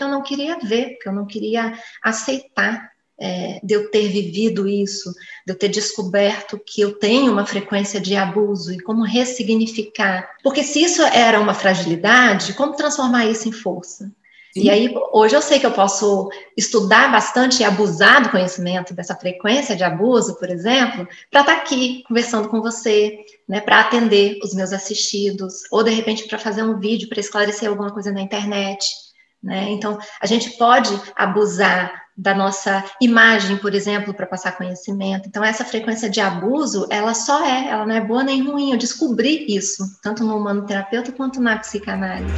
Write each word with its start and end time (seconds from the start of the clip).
que 0.00 0.04
eu 0.04 0.08
não 0.08 0.22
queria 0.22 0.58
ver, 0.58 0.96
que 0.98 1.06
eu 1.06 1.12
não 1.12 1.26
queria 1.26 1.78
aceitar 2.02 2.90
é, 3.20 3.60
de 3.62 3.74
eu 3.74 3.90
ter 3.90 4.08
vivido 4.08 4.66
isso, 4.66 5.12
de 5.46 5.52
eu 5.52 5.58
ter 5.58 5.68
descoberto 5.68 6.58
que 6.58 6.80
eu 6.80 6.94
tenho 6.94 7.30
uma 7.30 7.44
frequência 7.44 8.00
de 8.00 8.16
abuso 8.16 8.72
e 8.72 8.80
como 8.80 9.02
ressignificar. 9.02 10.26
Porque 10.42 10.64
se 10.64 10.82
isso 10.82 11.02
era 11.02 11.38
uma 11.38 11.52
fragilidade, 11.52 12.54
como 12.54 12.74
transformar 12.74 13.26
isso 13.26 13.46
em 13.46 13.52
força? 13.52 14.10
Sim. 14.54 14.62
E 14.62 14.70
aí, 14.70 14.94
hoje 15.12 15.36
eu 15.36 15.42
sei 15.42 15.60
que 15.60 15.66
eu 15.66 15.70
posso 15.70 16.30
estudar 16.56 17.12
bastante 17.12 17.60
e 17.60 17.64
abusar 17.64 18.22
do 18.22 18.30
conhecimento 18.30 18.94
dessa 18.94 19.14
frequência 19.14 19.76
de 19.76 19.84
abuso, 19.84 20.36
por 20.36 20.48
exemplo, 20.48 21.06
para 21.30 21.42
estar 21.42 21.56
tá 21.56 21.60
aqui 21.60 22.02
conversando 22.08 22.48
com 22.48 22.62
você, 22.62 23.18
né, 23.46 23.60
para 23.60 23.80
atender 23.80 24.38
os 24.42 24.54
meus 24.54 24.72
assistidos, 24.72 25.60
ou 25.70 25.84
de 25.84 25.90
repente 25.90 26.26
para 26.26 26.38
fazer 26.38 26.62
um 26.62 26.80
vídeo 26.80 27.08
para 27.08 27.20
esclarecer 27.20 27.68
alguma 27.68 27.92
coisa 27.92 28.10
na 28.10 28.22
internet. 28.22 29.09
Né? 29.42 29.70
Então, 29.70 29.98
a 30.20 30.26
gente 30.26 30.50
pode 30.58 30.90
abusar 31.16 32.00
da 32.16 32.34
nossa 32.34 32.84
imagem, 33.00 33.56
por 33.56 33.74
exemplo, 33.74 34.12
para 34.12 34.26
passar 34.26 34.52
conhecimento. 34.52 35.26
Então, 35.26 35.42
essa 35.42 35.64
frequência 35.64 36.10
de 36.10 36.20
abuso, 36.20 36.86
ela 36.90 37.14
só 37.14 37.42
é, 37.44 37.68
ela 37.68 37.86
não 37.86 37.94
é 37.94 38.00
boa 38.00 38.22
nem 38.22 38.44
ruim. 38.44 38.72
Eu 38.72 38.78
descobri 38.78 39.46
isso, 39.48 39.82
tanto 40.02 40.22
no 40.22 40.36
humanoterapeuta 40.36 41.12
quanto 41.12 41.40
na 41.40 41.58
psicanálise. 41.58 42.34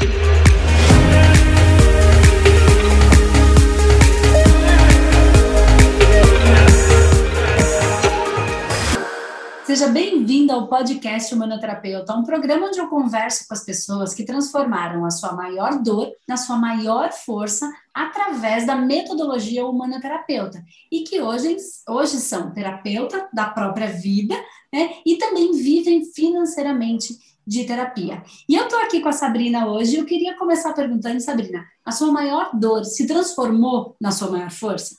Seja 9.72 9.88
bem-vindo 9.88 10.52
ao 10.52 10.68
podcast 10.68 11.34
Humanoterapeuta, 11.34 12.14
um 12.14 12.24
programa 12.24 12.66
onde 12.66 12.78
eu 12.78 12.88
converso 12.88 13.48
com 13.48 13.54
as 13.54 13.64
pessoas 13.64 14.12
que 14.12 14.22
transformaram 14.22 15.02
a 15.02 15.10
sua 15.10 15.32
maior 15.32 15.82
dor 15.82 16.12
na 16.28 16.36
sua 16.36 16.58
maior 16.58 17.10
força 17.10 17.72
através 17.94 18.66
da 18.66 18.76
metodologia 18.76 19.64
humanoterapeuta 19.64 20.62
e 20.90 21.04
que 21.04 21.22
hoje, 21.22 21.56
hoje 21.88 22.18
são 22.18 22.52
terapeuta 22.52 23.30
da 23.32 23.46
própria 23.46 23.86
vida 23.86 24.34
né, 24.70 24.96
e 25.06 25.16
também 25.16 25.52
vivem 25.52 26.04
financeiramente 26.04 27.16
de 27.46 27.64
terapia. 27.64 28.22
E 28.46 28.54
eu 28.54 28.64
estou 28.64 28.78
aqui 28.78 29.00
com 29.00 29.08
a 29.08 29.12
Sabrina 29.12 29.68
hoje 29.68 29.96
e 29.96 30.00
eu 30.00 30.04
queria 30.04 30.36
começar 30.36 30.74
perguntando, 30.74 31.18
Sabrina, 31.18 31.64
a 31.82 31.92
sua 31.92 32.12
maior 32.12 32.50
dor 32.52 32.84
se 32.84 33.06
transformou 33.06 33.96
na 33.98 34.10
sua 34.10 34.30
maior 34.30 34.50
força? 34.50 34.98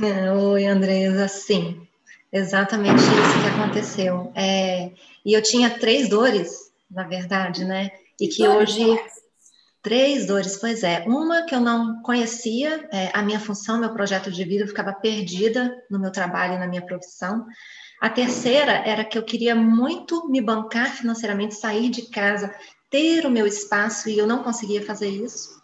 Oi, 0.00 0.64
Andresa, 0.64 1.26
sim. 1.26 1.88
Exatamente 2.32 3.02
isso 3.02 3.42
que 3.42 3.60
aconteceu. 3.60 4.32
É, 4.34 4.90
e 5.24 5.34
eu 5.34 5.42
tinha 5.42 5.68
três 5.68 6.08
dores, 6.08 6.72
na 6.90 7.04
verdade, 7.04 7.64
né? 7.64 7.90
E 8.18 8.26
que 8.26 8.48
hoje. 8.48 8.82
Três 9.82 10.26
dores, 10.26 10.56
pois 10.58 10.84
é. 10.84 11.00
Uma 11.08 11.42
que 11.42 11.54
eu 11.54 11.60
não 11.60 12.00
conhecia, 12.02 12.88
é, 12.92 13.10
a 13.12 13.20
minha 13.20 13.40
função, 13.40 13.78
meu 13.78 13.92
projeto 13.92 14.30
de 14.30 14.44
vida, 14.44 14.62
eu 14.62 14.68
ficava 14.68 14.92
perdida 14.92 15.76
no 15.90 15.98
meu 15.98 16.12
trabalho, 16.12 16.56
na 16.56 16.68
minha 16.68 16.86
profissão. 16.86 17.44
A 18.00 18.08
terceira 18.08 18.72
era 18.72 19.04
que 19.04 19.18
eu 19.18 19.24
queria 19.24 19.56
muito 19.56 20.28
me 20.28 20.40
bancar 20.40 20.94
financeiramente, 20.94 21.56
sair 21.56 21.90
de 21.90 22.02
casa, 22.02 22.54
ter 22.88 23.26
o 23.26 23.30
meu 23.30 23.44
espaço 23.44 24.08
e 24.08 24.16
eu 24.16 24.26
não 24.26 24.44
conseguia 24.44 24.86
fazer 24.86 25.08
isso. 25.08 25.60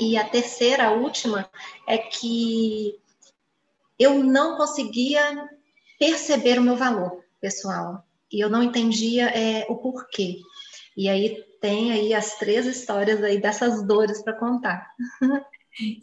E 0.00 0.16
a 0.18 0.28
terceira, 0.28 0.86
a 0.86 0.92
última, 0.92 1.48
é 1.86 1.96
que 1.96 2.98
eu 3.98 4.24
não 4.24 4.56
conseguia 4.56 5.48
perceber 6.00 6.58
o 6.58 6.62
meu 6.62 6.76
valor 6.76 7.22
pessoal. 7.40 8.02
E 8.32 8.42
eu 8.42 8.48
não 8.48 8.62
entendia 8.62 9.28
é, 9.28 9.66
o 9.68 9.76
porquê. 9.76 10.38
E 10.96 11.08
aí 11.08 11.36
tem 11.60 11.92
aí 11.92 12.14
as 12.14 12.38
três 12.38 12.64
histórias 12.66 13.22
aí 13.22 13.38
dessas 13.38 13.86
dores 13.86 14.22
para 14.22 14.32
contar. 14.32 14.88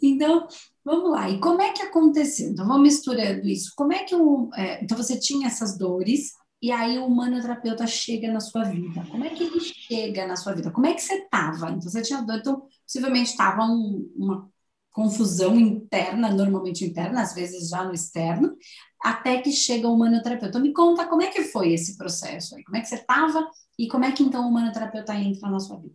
Então, 0.02 0.48
vamos 0.82 1.10
lá. 1.10 1.28
E 1.28 1.38
como 1.38 1.60
é 1.60 1.72
que 1.72 1.82
aconteceu? 1.82 2.48
Então, 2.48 2.66
vamos 2.66 2.82
misturando 2.82 3.46
isso. 3.46 3.74
Como 3.76 3.92
é 3.92 4.02
que 4.02 4.14
o, 4.14 4.50
é, 4.56 4.82
então 4.82 4.96
você 4.96 5.20
tinha 5.20 5.46
essas 5.46 5.76
dores 5.76 6.32
e 6.60 6.72
aí 6.72 6.98
o 6.98 7.04
humanoterapeuta 7.04 7.86
chega 7.86 8.32
na 8.32 8.40
sua 8.40 8.64
vida? 8.64 9.06
Como 9.10 9.24
é 9.24 9.28
que 9.28 9.44
ele 9.44 9.60
chega 9.60 10.26
na 10.26 10.36
sua 10.36 10.54
vida? 10.54 10.70
Como 10.70 10.86
é 10.86 10.94
que 10.94 11.02
você 11.02 11.16
estava? 11.16 11.68
Então, 11.68 11.82
você 11.82 12.00
tinha 12.00 12.22
dor, 12.22 12.38
então 12.38 12.66
possivelmente 12.82 13.30
estava 13.30 13.62
um, 13.62 14.10
uma 14.16 14.50
confusão 14.92 15.58
interna, 15.58 16.30
normalmente 16.30 16.84
interna, 16.84 17.22
às 17.22 17.34
vezes 17.34 17.68
já 17.68 17.84
no 17.84 17.94
externo, 17.94 18.56
até 19.00 19.40
que 19.40 19.52
chega 19.52 19.88
o 19.88 19.94
humanoterapeuta. 19.94 20.58
Me 20.58 20.72
conta 20.72 21.06
como 21.06 21.22
é 21.22 21.28
que 21.28 21.44
foi 21.44 21.72
esse 21.72 21.96
processo 21.96 22.56
aí, 22.56 22.64
como 22.64 22.76
é 22.76 22.80
que 22.80 22.88
você 22.88 22.96
estava 22.96 23.48
e 23.78 23.86
como 23.86 24.04
é 24.04 24.12
que 24.12 24.22
então 24.22 24.44
o 24.44 24.48
humanoterapeuta 24.48 25.14
entra 25.14 25.48
na 25.48 25.60
sua 25.60 25.78
vida? 25.78 25.94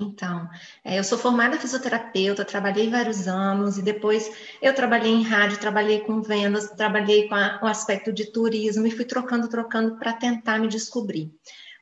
Então, 0.00 0.48
é, 0.84 0.96
eu 0.96 1.02
sou 1.02 1.18
formada 1.18 1.58
fisioterapeuta, 1.58 2.44
trabalhei 2.44 2.88
vários 2.88 3.26
anos 3.26 3.78
e 3.78 3.82
depois 3.82 4.30
eu 4.62 4.72
trabalhei 4.72 5.10
em 5.10 5.24
rádio, 5.24 5.58
trabalhei 5.58 6.00
com 6.00 6.22
vendas, 6.22 6.70
trabalhei 6.70 7.28
com 7.28 7.34
a, 7.34 7.58
o 7.60 7.66
aspecto 7.66 8.12
de 8.12 8.26
turismo 8.26 8.86
e 8.86 8.92
fui 8.92 9.04
trocando, 9.04 9.48
trocando 9.48 9.98
para 9.98 10.12
tentar 10.12 10.60
me 10.60 10.68
descobrir. 10.68 11.32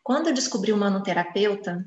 Quando 0.02 0.28
eu 0.28 0.32
descobri 0.32 0.72
o 0.72 0.76
humanoterapeuta, 0.76 1.84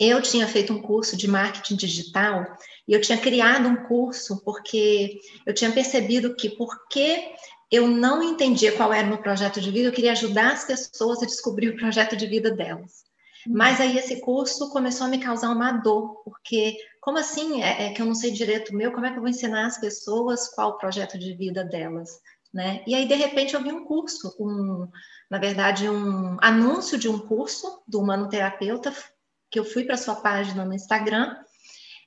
eu 0.00 0.20
tinha 0.20 0.48
feito 0.48 0.72
um 0.72 0.82
curso 0.82 1.16
de 1.16 1.28
marketing 1.28 1.76
digital 1.76 2.44
e 2.86 2.92
eu 2.92 3.00
tinha 3.00 3.18
criado 3.18 3.68
um 3.68 3.76
curso 3.84 4.42
porque 4.44 5.20
eu 5.46 5.54
tinha 5.54 5.70
percebido 5.70 6.34
que 6.34 6.50
porque 6.50 7.32
eu 7.70 7.88
não 7.88 8.22
entendia 8.22 8.76
qual 8.76 8.92
era 8.92 9.06
o 9.06 9.10
meu 9.10 9.18
projeto 9.18 9.60
de 9.60 9.70
vida, 9.70 9.88
eu 9.88 9.92
queria 9.92 10.12
ajudar 10.12 10.52
as 10.52 10.64
pessoas 10.64 11.22
a 11.22 11.26
descobrir 11.26 11.70
o 11.70 11.76
projeto 11.76 12.16
de 12.16 12.26
vida 12.26 12.50
delas. 12.50 13.04
Uhum. 13.46 13.54
Mas 13.56 13.80
aí 13.80 13.96
esse 13.96 14.20
curso 14.20 14.70
começou 14.70 15.06
a 15.06 15.10
me 15.10 15.18
causar 15.18 15.50
uma 15.50 15.72
dor, 15.72 16.22
porque 16.24 16.76
como 17.00 17.18
assim 17.18 17.62
é, 17.62 17.86
é, 17.86 17.92
que 17.92 18.02
eu 18.02 18.06
não 18.06 18.14
sei 18.14 18.30
direito 18.30 18.74
meu, 18.74 18.92
como 18.92 19.06
é 19.06 19.10
que 19.10 19.16
eu 19.16 19.22
vou 19.22 19.30
ensinar 19.30 19.66
as 19.66 19.78
pessoas 19.78 20.54
qual 20.54 20.70
o 20.70 20.78
projeto 20.78 21.18
de 21.18 21.34
vida 21.34 21.64
delas? 21.64 22.10
Né? 22.52 22.82
E 22.86 22.94
aí, 22.94 23.08
de 23.08 23.14
repente, 23.14 23.54
eu 23.54 23.62
vi 23.62 23.72
um 23.72 23.84
curso, 23.84 24.36
um, 24.38 24.86
na 25.30 25.38
verdade, 25.38 25.88
um 25.88 26.36
anúncio 26.42 26.98
de 26.98 27.08
um 27.08 27.18
curso 27.18 27.82
do 27.88 28.00
humanoterapeuta, 28.00 28.92
que 29.50 29.58
eu 29.58 29.64
fui 29.64 29.84
para 29.84 29.96
sua 29.96 30.16
página 30.16 30.64
no 30.64 30.74
Instagram, 30.74 31.34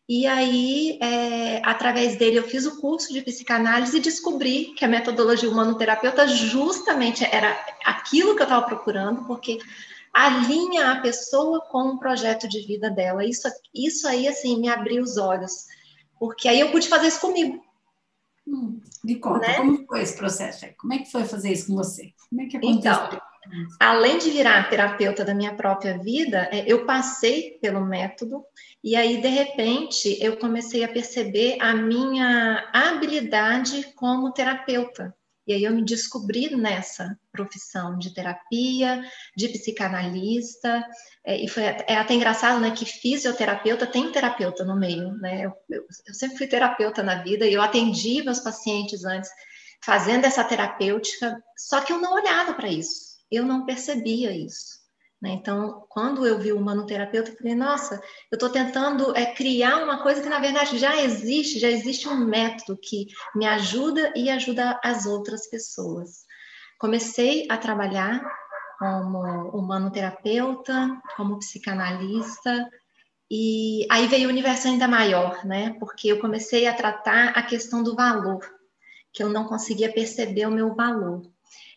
e 0.07 0.27
aí, 0.27 0.99
é, 1.01 1.61
através 1.65 2.15
dele, 2.15 2.37
eu 2.37 2.43
fiz 2.43 2.65
o 2.65 2.79
curso 2.79 3.11
de 3.11 3.21
psicanálise 3.21 3.97
e 3.97 4.01
descobri 4.01 4.65
que 4.75 4.85
a 4.85 4.87
metodologia 4.87 5.49
humanoterapeuta 5.49 6.27
justamente 6.27 7.23
era 7.23 7.51
aquilo 7.83 8.35
que 8.35 8.41
eu 8.41 8.45
estava 8.45 8.67
procurando, 8.67 9.25
porque 9.25 9.57
alinha 10.13 10.91
a 10.91 11.01
pessoa 11.01 11.59
com 11.61 11.89
o 11.89 11.99
projeto 11.99 12.47
de 12.47 12.61
vida 12.61 12.89
dela. 12.91 13.25
Isso, 13.25 13.47
isso 13.73 14.07
aí, 14.07 14.27
assim, 14.27 14.59
me 14.59 14.69
abriu 14.69 15.01
os 15.01 15.17
olhos, 15.17 15.65
porque 16.19 16.47
aí 16.47 16.59
eu 16.59 16.71
pude 16.71 16.87
fazer 16.87 17.07
isso 17.07 17.19
comigo. 17.19 17.65
Hum, 18.47 18.79
me 19.03 19.15
conta, 19.15 19.47
né? 19.47 19.55
como 19.55 19.87
foi 19.87 20.03
esse 20.03 20.15
processo? 20.15 20.67
Como 20.77 20.93
é 20.93 20.99
que 20.99 21.11
foi 21.11 21.25
fazer 21.25 21.51
isso 21.51 21.65
com 21.65 21.75
você? 21.75 22.13
Como 22.29 22.41
é 22.41 22.45
que 22.45 22.57
aconteceu? 22.57 22.79
Então, 22.79 23.21
além 23.79 24.17
de 24.17 24.29
virar 24.29 24.69
terapeuta 24.69 25.23
da 25.23 25.33
minha 25.33 25.53
própria 25.55 25.97
vida, 25.97 26.49
é, 26.51 26.63
eu 26.65 26.85
passei 26.85 27.57
pelo 27.61 27.85
método 27.85 28.43
e 28.85 28.95
aí, 28.95 29.19
de 29.19 29.27
repente, 29.27 30.15
eu 30.21 30.37
comecei 30.37 30.83
a 30.83 30.87
perceber 30.87 31.57
a 31.59 31.73
minha 31.73 32.69
habilidade 32.71 33.91
como 33.95 34.31
terapeuta. 34.31 35.11
E 35.47 35.53
aí 35.53 35.63
eu 35.63 35.73
me 35.73 35.83
descobri 35.83 36.55
nessa 36.55 37.17
profissão 37.31 37.97
de 37.97 38.13
terapia, 38.13 39.03
de 39.35 39.49
psicanalista, 39.49 40.85
é, 41.25 41.43
e 41.43 41.47
foi 41.47 41.63
é 41.63 41.97
até 41.97 42.13
engraçado, 42.13 42.59
né, 42.59 42.71
que 42.71 42.85
fisioterapeuta 42.85 43.87
tem 43.87 44.11
terapeuta 44.11 44.63
no 44.63 44.75
meio, 44.75 45.13
né? 45.17 45.45
Eu, 45.45 45.53
eu, 45.67 45.85
eu 46.07 46.13
sempre 46.13 46.37
fui 46.37 46.47
terapeuta 46.47 47.01
na 47.01 47.23
vida 47.23 47.45
e 47.47 47.53
eu 47.53 47.61
atendi 47.63 48.23
meus 48.23 48.39
pacientes 48.39 49.03
antes 49.03 49.29
fazendo 49.83 50.25
essa 50.25 50.43
terapêutica, 50.43 51.43
só 51.57 51.81
que 51.81 51.91
eu 51.91 51.99
não 51.99 52.13
olhava 52.13 52.53
para 52.53 52.69
isso 52.69 53.14
eu 53.31 53.45
não 53.45 53.65
percebia 53.65 54.35
isso. 54.35 54.85
Né? 55.21 55.31
Então, 55.31 55.85
quando 55.89 56.25
eu 56.25 56.37
vi 56.37 56.51
o 56.51 56.57
humanoterapeuta, 56.59 57.31
eu 57.31 57.37
falei, 57.37 57.55
nossa, 57.55 57.95
eu 58.31 58.35
estou 58.35 58.49
tentando 58.49 59.15
é, 59.15 59.25
criar 59.33 59.83
uma 59.83 60.03
coisa 60.03 60.21
que, 60.21 60.29
na 60.29 60.39
verdade, 60.39 60.77
já 60.77 61.01
existe, 61.01 61.59
já 61.59 61.69
existe 61.69 62.07
um 62.07 62.25
método 62.25 62.79
que 62.81 63.07
me 63.33 63.45
ajuda 63.45 64.13
e 64.15 64.29
ajuda 64.29 64.79
as 64.83 65.05
outras 65.05 65.49
pessoas. 65.49 66.25
Comecei 66.77 67.47
a 67.49 67.57
trabalhar 67.57 68.21
como 68.77 69.49
humanoterapeuta, 69.49 71.01
como 71.15 71.39
psicanalista, 71.39 72.69
e 73.31 73.87
aí 73.89 74.07
veio 74.07 74.27
o 74.27 74.31
universo 74.31 74.67
ainda 74.67 74.87
maior, 74.87 75.43
né? 75.45 75.75
Porque 75.79 76.09
eu 76.09 76.19
comecei 76.19 76.67
a 76.67 76.73
tratar 76.75 77.29
a 77.29 77.41
questão 77.41 77.81
do 77.81 77.95
valor, 77.95 78.39
que 79.11 79.23
eu 79.23 79.29
não 79.29 79.45
conseguia 79.45 79.91
perceber 79.91 80.45
o 80.45 80.51
meu 80.51 80.75
valor. 80.75 81.23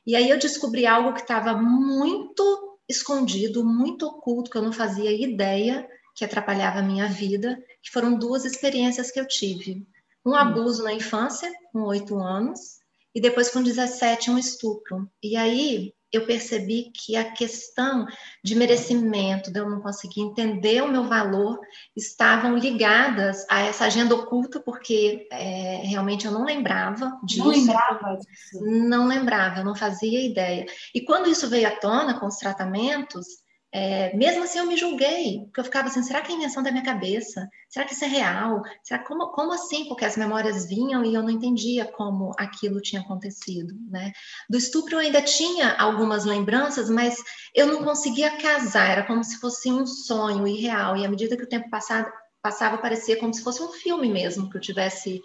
E 0.08 0.16
aí 0.16 0.30
eu 0.30 0.38
descobri 0.38 0.86
algo 0.86 1.12
que 1.12 1.20
estava 1.20 1.52
muito 1.52 2.78
escondido, 2.88 3.62
muito 3.62 4.06
oculto, 4.06 4.50
que 4.50 4.56
eu 4.56 4.62
não 4.62 4.72
fazia 4.72 5.12
ideia 5.12 5.86
que 6.14 6.24
atrapalhava 6.24 6.78
a 6.78 6.82
minha 6.82 7.06
vida, 7.06 7.62
que 7.82 7.90
foram 7.90 8.18
duas 8.18 8.46
experiências 8.46 9.10
que 9.10 9.20
eu 9.20 9.28
tive. 9.28 9.86
Um 10.24 10.30
hum. 10.30 10.34
abuso 10.34 10.82
na 10.82 10.94
infância, 10.94 11.52
com 11.70 11.82
oito 11.82 12.18
anos, 12.18 12.78
e 13.14 13.20
depois 13.20 13.50
com 13.50 13.62
17, 13.62 14.30
um 14.30 14.38
estupro. 14.38 15.06
E 15.22 15.36
aí 15.36 15.92
eu 16.12 16.24
percebi 16.26 16.90
que 16.94 17.16
a 17.16 17.32
questão 17.32 18.06
de 18.42 18.54
merecimento, 18.54 19.52
de 19.52 19.60
eu 19.60 19.68
não 19.68 19.80
conseguir 19.80 20.22
entender 20.22 20.82
o 20.82 20.90
meu 20.90 21.04
valor, 21.04 21.60
estavam 21.96 22.56
ligadas 22.56 23.44
a 23.50 23.60
essa 23.60 23.84
agenda 23.84 24.14
oculta, 24.14 24.58
porque 24.60 25.26
é, 25.30 25.82
realmente 25.84 26.26
eu 26.26 26.32
não 26.32 26.44
lembrava 26.44 27.18
disso. 27.24 27.44
Não 27.44 27.48
lembrava 27.48 28.16
disso? 28.16 28.64
Não 28.64 29.06
lembrava, 29.06 29.60
eu 29.60 29.64
não 29.64 29.74
fazia 29.74 30.24
ideia. 30.24 30.64
E 30.94 31.02
quando 31.02 31.28
isso 31.28 31.48
veio 31.48 31.68
à 31.68 31.72
tona 31.72 32.18
com 32.18 32.26
os 32.26 32.36
tratamentos, 32.36 33.26
é, 33.70 34.16
mesmo 34.16 34.44
assim, 34.44 34.58
eu 34.58 34.66
me 34.66 34.78
julguei, 34.78 35.42
porque 35.44 35.60
eu 35.60 35.64
ficava 35.64 35.88
assim: 35.88 36.02
será 36.02 36.22
que 36.22 36.32
é 36.32 36.34
invenção 36.34 36.62
da 36.62 36.70
minha 36.70 36.82
cabeça? 36.82 37.48
Será 37.68 37.84
que 37.84 37.92
isso 37.92 38.04
é 38.04 38.08
real? 38.08 38.62
Será 38.82 39.04
como, 39.04 39.30
como 39.32 39.52
assim? 39.52 39.86
Porque 39.86 40.06
as 40.06 40.16
memórias 40.16 40.66
vinham 40.66 41.04
e 41.04 41.12
eu 41.12 41.22
não 41.22 41.28
entendia 41.28 41.84
como 41.84 42.32
aquilo 42.38 42.80
tinha 42.80 43.02
acontecido, 43.02 43.74
né? 43.90 44.12
Do 44.48 44.56
estupro 44.56 44.94
eu 44.94 45.00
ainda 45.00 45.20
tinha 45.20 45.74
algumas 45.74 46.24
lembranças, 46.24 46.88
mas 46.88 47.22
eu 47.54 47.66
não 47.66 47.84
conseguia 47.84 48.38
casar, 48.38 48.90
era 48.90 49.06
como 49.06 49.22
se 49.22 49.38
fosse 49.38 49.70
um 49.70 49.86
sonho 49.86 50.46
irreal. 50.48 50.96
E 50.96 51.04
à 51.04 51.08
medida 51.08 51.36
que 51.36 51.44
o 51.44 51.48
tempo 51.48 51.68
passava, 51.68 52.10
passava 52.40 52.78
parecia 52.78 53.18
como 53.18 53.34
se 53.34 53.44
fosse 53.44 53.62
um 53.62 53.72
filme 53.72 54.08
mesmo 54.08 54.48
que 54.48 54.56
eu 54.56 54.62
tivesse 54.62 55.20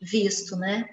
visto, 0.00 0.54
né? 0.54 0.88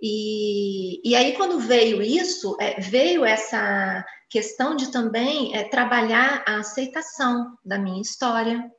E, 0.00 1.00
e 1.06 1.14
aí, 1.14 1.32
quando 1.34 1.58
veio 1.58 2.00
isso, 2.00 2.56
é, 2.60 2.80
veio 2.80 3.24
essa 3.24 4.04
questão 4.28 4.76
de 4.76 4.90
também 4.90 5.56
é, 5.56 5.64
trabalhar 5.64 6.44
a 6.46 6.58
aceitação 6.58 7.56
da 7.64 7.78
minha 7.78 8.00
história, 8.00 8.70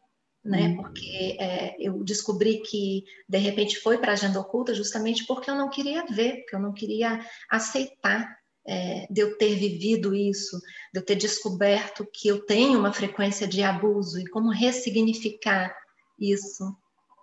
né? 0.43 0.69
Uhum. 0.69 0.75
Porque 0.77 1.37
é, 1.39 1.75
eu 1.79 2.03
descobri 2.03 2.61
que 2.61 3.03
de 3.27 3.37
repente 3.37 3.79
foi 3.79 3.97
para 3.97 4.11
a 4.11 4.13
agenda 4.13 4.39
oculta 4.39 4.73
justamente 4.73 5.25
porque 5.25 5.49
eu 5.49 5.55
não 5.55 5.69
queria 5.69 6.05
ver, 6.05 6.37
porque 6.41 6.55
eu 6.55 6.59
não 6.59 6.73
queria 6.73 7.19
aceitar 7.49 8.37
é, 8.67 9.07
de 9.09 9.21
eu 9.21 9.37
ter 9.37 9.55
vivido 9.55 10.13
isso, 10.13 10.59
de 10.93 10.99
eu 10.99 11.05
ter 11.05 11.15
descoberto 11.15 12.07
que 12.13 12.27
eu 12.27 12.45
tenho 12.45 12.79
uma 12.79 12.93
frequência 12.93 13.47
de 13.47 13.63
abuso 13.63 14.19
e 14.19 14.27
como 14.27 14.51
ressignificar 14.51 15.75
isso, 16.19 16.75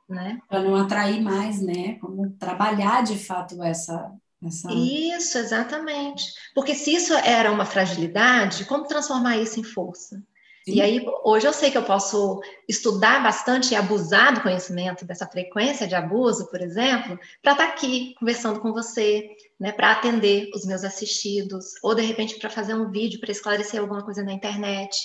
né? 0.09 0.41
Para 0.49 0.63
não 0.63 0.75
atrair 0.75 1.21
mais, 1.21 1.61
né? 1.61 1.99
Como 2.01 2.31
trabalhar 2.33 3.03
de 3.03 3.19
fato 3.19 3.63
essa 3.63 4.13
essa... 4.45 4.73
Isso, 4.73 5.39
exatamente. 5.39 6.25
Porque 6.55 6.75
se 6.75 6.95
isso 6.95 7.15
era 7.15 7.51
uma 7.51 7.65
fragilidade, 7.65 8.65
como 8.65 8.87
transformar 8.87 9.39
isso 9.39 9.59
em 9.59 9.65
força? 9.65 10.23
Sim. 10.65 10.75
E 10.75 10.81
aí, 10.81 11.07
hoje 11.25 11.47
eu 11.47 11.53
sei 11.53 11.71
que 11.71 11.79
eu 11.79 11.85
posso 11.85 12.41
estudar 12.69 13.23
bastante 13.23 13.73
e 13.73 13.77
abusar 13.77 14.35
do 14.35 14.41
conhecimento 14.41 15.05
dessa 15.05 15.27
frequência 15.27 15.87
de 15.87 15.95
abuso, 15.95 16.51
por 16.51 16.61
exemplo, 16.61 17.17
para 17.41 17.53
estar 17.53 17.67
tá 17.67 17.73
aqui 17.73 18.15
conversando 18.19 18.59
com 18.59 18.73
você, 18.73 19.31
né, 19.61 19.71
para 19.71 19.93
atender 19.93 20.51
os 20.53 20.67
meus 20.67 20.83
assistidos, 20.83 21.67
ou 21.85 21.95
de 21.95 22.03
repente 22.03 22.37
para 22.41 22.51
fazer 22.51 22.75
um 22.75 22.91
vídeo 22.91 23.21
para 23.21 23.31
esclarecer 23.31 23.81
alguma 23.81 24.05
coisa 24.05 24.25
na 24.25 24.33
internet. 24.33 24.99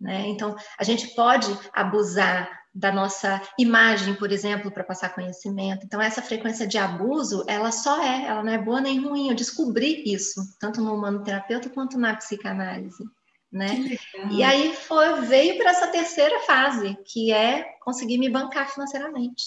Né? 0.00 0.28
Então, 0.28 0.56
a 0.78 0.82
gente 0.82 1.08
pode 1.14 1.46
abusar 1.74 2.61
da 2.74 2.90
nossa 2.90 3.42
imagem, 3.58 4.14
por 4.14 4.32
exemplo, 4.32 4.70
para 4.70 4.84
passar 4.84 5.14
conhecimento. 5.14 5.84
Então, 5.84 6.00
essa 6.00 6.22
frequência 6.22 6.66
de 6.66 6.78
abuso, 6.78 7.44
ela 7.46 7.70
só 7.70 8.02
é, 8.02 8.26
ela 8.26 8.42
não 8.42 8.52
é 8.52 8.58
boa 8.58 8.80
nem 8.80 9.00
ruim. 9.00 9.28
Eu 9.28 9.34
descobri 9.34 10.02
isso, 10.06 10.40
tanto 10.58 10.80
no 10.80 10.94
humanoterapeuta 10.94 11.68
quanto 11.68 11.98
na 11.98 12.16
psicanálise. 12.16 13.04
Né? 13.52 13.98
E 14.30 14.42
aí 14.42 14.74
foi, 14.74 15.20
veio 15.22 15.58
para 15.58 15.70
essa 15.70 15.88
terceira 15.88 16.40
fase, 16.40 16.96
que 17.04 17.30
é 17.30 17.64
conseguir 17.82 18.16
me 18.16 18.30
bancar 18.30 18.72
financeiramente. 18.72 19.44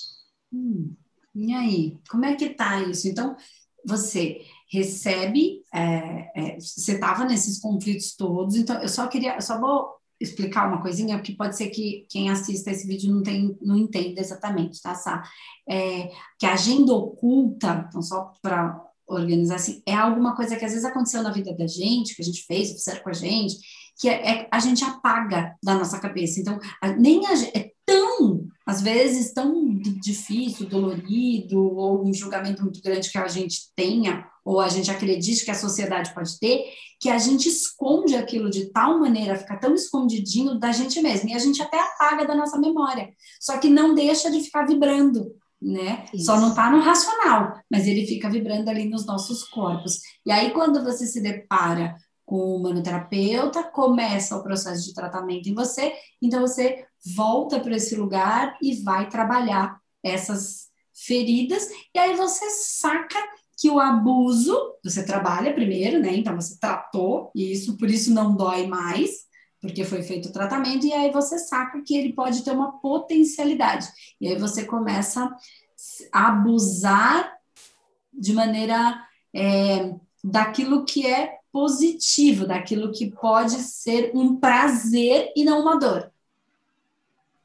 Hum, 0.53 0.95
e 1.33 1.51
aí, 1.53 1.97
como 2.07 2.25
é 2.25 2.35
que 2.35 2.49
tá 2.51 2.79
isso? 2.81 3.07
Então, 3.07 3.35
você 3.83 4.45
recebe, 4.71 5.63
é, 5.73 6.31
é, 6.35 6.59
você 6.59 6.93
estava 6.93 7.25
nesses 7.25 7.59
conflitos 7.59 8.15
todos, 8.15 8.55
então 8.55 8.81
eu 8.81 8.89
só 8.89 9.07
queria, 9.07 9.35
eu 9.35 9.41
só 9.41 9.59
vou 9.59 9.94
explicar 10.19 10.67
uma 10.67 10.81
coisinha, 10.81 11.17
porque 11.17 11.33
pode 11.33 11.57
ser 11.57 11.67
que 11.67 12.05
quem 12.09 12.29
assista 12.29 12.71
esse 12.71 12.87
vídeo 12.87 13.13
não, 13.13 13.21
tem, 13.21 13.57
não 13.61 13.77
entenda 13.77 14.21
exatamente, 14.21 14.81
tá, 14.81 14.95
Sá? 14.95 15.23
É, 15.69 16.09
que 16.39 16.45
a 16.45 16.53
agenda 16.53 16.93
oculta, 16.93 17.85
então 17.87 18.01
só 18.01 18.31
para 18.41 18.81
organizar 19.07 19.55
assim, 19.55 19.81
é 19.85 19.93
alguma 19.93 20.35
coisa 20.35 20.55
que 20.55 20.65
às 20.65 20.71
vezes 20.71 20.85
aconteceu 20.85 21.21
na 21.21 21.31
vida 21.31 21.55
da 21.55 21.67
gente, 21.67 22.15
que 22.15 22.21
a 22.21 22.25
gente 22.25 22.43
fez, 22.45 22.71
fizeram 22.71 23.03
com 23.03 23.09
a 23.09 23.13
gente, 23.13 23.55
que 23.99 24.09
é, 24.09 24.29
é 24.29 24.47
a 24.51 24.59
gente 24.59 24.83
apaga 24.83 25.55
da 25.63 25.75
nossa 25.75 25.99
cabeça. 25.99 26.39
Então, 26.39 26.59
a, 26.81 26.91
nem 26.91 27.25
a, 27.27 27.33
é 27.53 27.71
tão, 27.85 28.47
às 28.65 28.81
vezes, 28.81 29.33
tão 29.33 29.75
difícil, 29.77 30.67
dolorido, 30.67 31.59
ou 31.59 32.07
um 32.07 32.13
julgamento 32.13 32.63
muito 32.63 32.81
grande 32.81 33.11
que 33.11 33.17
a 33.17 33.27
gente 33.27 33.71
tenha, 33.75 34.25
ou 34.45 34.61
a 34.61 34.69
gente 34.69 34.91
acredite 34.91 35.43
que 35.43 35.49
a 35.49 35.55
sociedade 35.55 36.13
pode 36.13 36.39
ter, 36.39 36.65
que 36.99 37.09
a 37.09 37.17
gente 37.17 37.49
esconde 37.49 38.15
aquilo 38.15 38.49
de 38.49 38.71
tal 38.71 38.99
maneira, 38.99 39.35
fica 39.35 39.57
tão 39.57 39.73
escondidinho 39.73 40.59
da 40.59 40.71
gente 40.71 41.01
mesmo, 41.01 41.27
e 41.29 41.33
a 41.33 41.39
gente 41.39 41.61
até 41.61 41.79
apaga 41.79 42.25
da 42.25 42.35
nossa 42.35 42.59
memória, 42.59 43.09
só 43.41 43.57
que 43.57 43.67
não 43.67 43.95
deixa 43.95 44.29
de 44.29 44.41
ficar 44.41 44.65
vibrando, 44.67 45.35
né? 45.59 46.05
Isso. 46.13 46.25
Só 46.25 46.39
não 46.39 46.49
está 46.49 46.69
no 46.69 46.79
racional, 46.79 47.59
mas 47.69 47.87
ele 47.87 48.05
fica 48.05 48.29
vibrando 48.29 48.69
ali 48.69 48.87
nos 48.87 49.05
nossos 49.05 49.43
corpos. 49.43 49.99
E 50.25 50.31
aí, 50.31 50.51
quando 50.51 50.83
você 50.83 51.07
se 51.07 51.21
depara 51.21 51.95
com 52.23 52.55
o 52.55 52.61
manoterapeuta, 52.61 53.63
começa 53.63 54.35
o 54.35 54.43
processo 54.43 54.85
de 54.85 54.93
tratamento 54.93 55.49
em 55.49 55.53
você, 55.53 55.93
então 56.21 56.41
você 56.41 56.85
volta 57.15 57.59
para 57.59 57.75
esse 57.75 57.95
lugar 57.95 58.57
e 58.61 58.81
vai 58.83 59.09
trabalhar 59.09 59.79
essas 60.03 60.67
feridas, 60.93 61.67
e 61.93 61.99
aí 61.99 62.15
você 62.15 62.49
saca 62.49 63.19
que 63.57 63.69
o 63.69 63.79
abuso, 63.79 64.55
você 64.83 65.05
trabalha 65.05 65.53
primeiro, 65.53 65.99
né? 65.99 66.15
Então 66.15 66.35
você 66.35 66.57
tratou 66.59 67.31
isso, 67.33 67.77
por 67.77 67.89
isso 67.89 68.13
não 68.13 68.35
dói 68.35 68.67
mais, 68.67 69.25
porque 69.61 69.83
foi 69.83 70.03
feito 70.03 70.29
o 70.29 70.31
tratamento, 70.31 70.85
e 70.85 70.93
aí 70.93 71.11
você 71.11 71.39
saca 71.39 71.81
que 71.81 71.95
ele 71.95 72.13
pode 72.13 72.43
ter 72.43 72.51
uma 72.51 72.79
potencialidade. 72.79 73.87
E 74.19 74.27
aí 74.27 74.37
você 74.37 74.65
começa 74.65 75.33
a 76.11 76.27
abusar 76.27 77.33
de 78.13 78.33
maneira 78.33 79.01
é, 79.33 79.95
daquilo 80.23 80.85
que 80.85 81.05
é 81.05 81.39
positivo, 81.51 82.45
daquilo 82.45 82.91
que 82.91 83.09
pode 83.09 83.55
ser 83.55 84.11
um 84.13 84.35
prazer 84.35 85.31
e 85.35 85.43
não 85.43 85.61
uma 85.61 85.79
dor. 85.79 86.11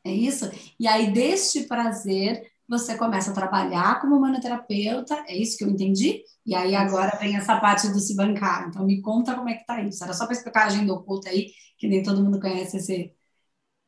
É 0.04 0.12
isso? 0.12 0.50
E 0.78 0.86
aí, 0.88 1.12
deste 1.12 1.64
prazer, 1.64 2.49
você 2.70 2.96
começa 2.96 3.32
a 3.32 3.34
trabalhar 3.34 4.00
como 4.00 4.20
manoterapeuta, 4.20 5.24
é 5.26 5.36
isso 5.36 5.58
que 5.58 5.64
eu 5.64 5.68
entendi? 5.68 6.22
E 6.46 6.54
aí 6.54 6.76
agora 6.76 7.18
vem 7.18 7.36
essa 7.36 7.58
parte 7.58 7.88
do 7.88 7.98
se 7.98 8.14
bancar. 8.14 8.68
Então 8.68 8.86
me 8.86 9.02
conta 9.02 9.34
como 9.34 9.48
é 9.48 9.54
que 9.54 9.66
tá 9.66 9.82
isso. 9.82 10.04
Era 10.04 10.12
só 10.12 10.24
para 10.24 10.36
explicar 10.36 10.62
a 10.62 10.66
agenda 10.66 10.92
oculta 10.92 11.28
aí, 11.28 11.50
que 11.76 11.88
nem 11.88 12.00
todo 12.00 12.22
mundo 12.22 12.38
conhece 12.38 12.76
esse, 12.76 13.12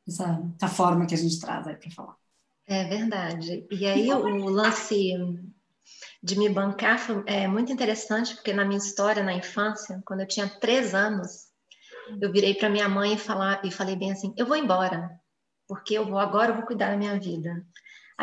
essa, 0.06 0.42
essa 0.56 0.68
forma 0.68 1.06
que 1.06 1.14
a 1.14 1.16
gente 1.16 1.38
traz 1.38 1.64
aí 1.64 1.76
para 1.76 1.90
falar. 1.92 2.16
É 2.66 2.84
verdade. 2.88 3.64
E 3.70 3.86
aí 3.86 4.12
o 4.12 4.48
lance 4.48 5.14
de 6.20 6.36
me 6.36 6.48
bancar 6.48 6.98
foi 6.98 7.22
é, 7.26 7.46
muito 7.46 7.72
interessante, 7.72 8.34
porque 8.34 8.52
na 8.52 8.64
minha 8.64 8.78
história, 8.78 9.22
na 9.22 9.32
infância, 9.32 10.02
quando 10.04 10.20
eu 10.20 10.28
tinha 10.28 10.48
três 10.48 10.92
anos, 10.92 11.52
eu 12.20 12.32
virei 12.32 12.54
para 12.54 12.68
minha 12.68 12.88
mãe 12.88 13.14
e, 13.14 13.18
falar, 13.18 13.64
e 13.64 13.70
falei 13.70 13.94
bem 13.94 14.10
assim, 14.10 14.34
eu 14.36 14.46
vou 14.46 14.56
embora, 14.56 15.20
porque 15.68 15.94
eu 15.94 16.04
vou 16.04 16.18
agora 16.18 16.50
eu 16.50 16.56
vou 16.56 16.66
cuidar 16.66 16.90
da 16.90 16.96
minha 16.96 17.18
vida. 17.18 17.64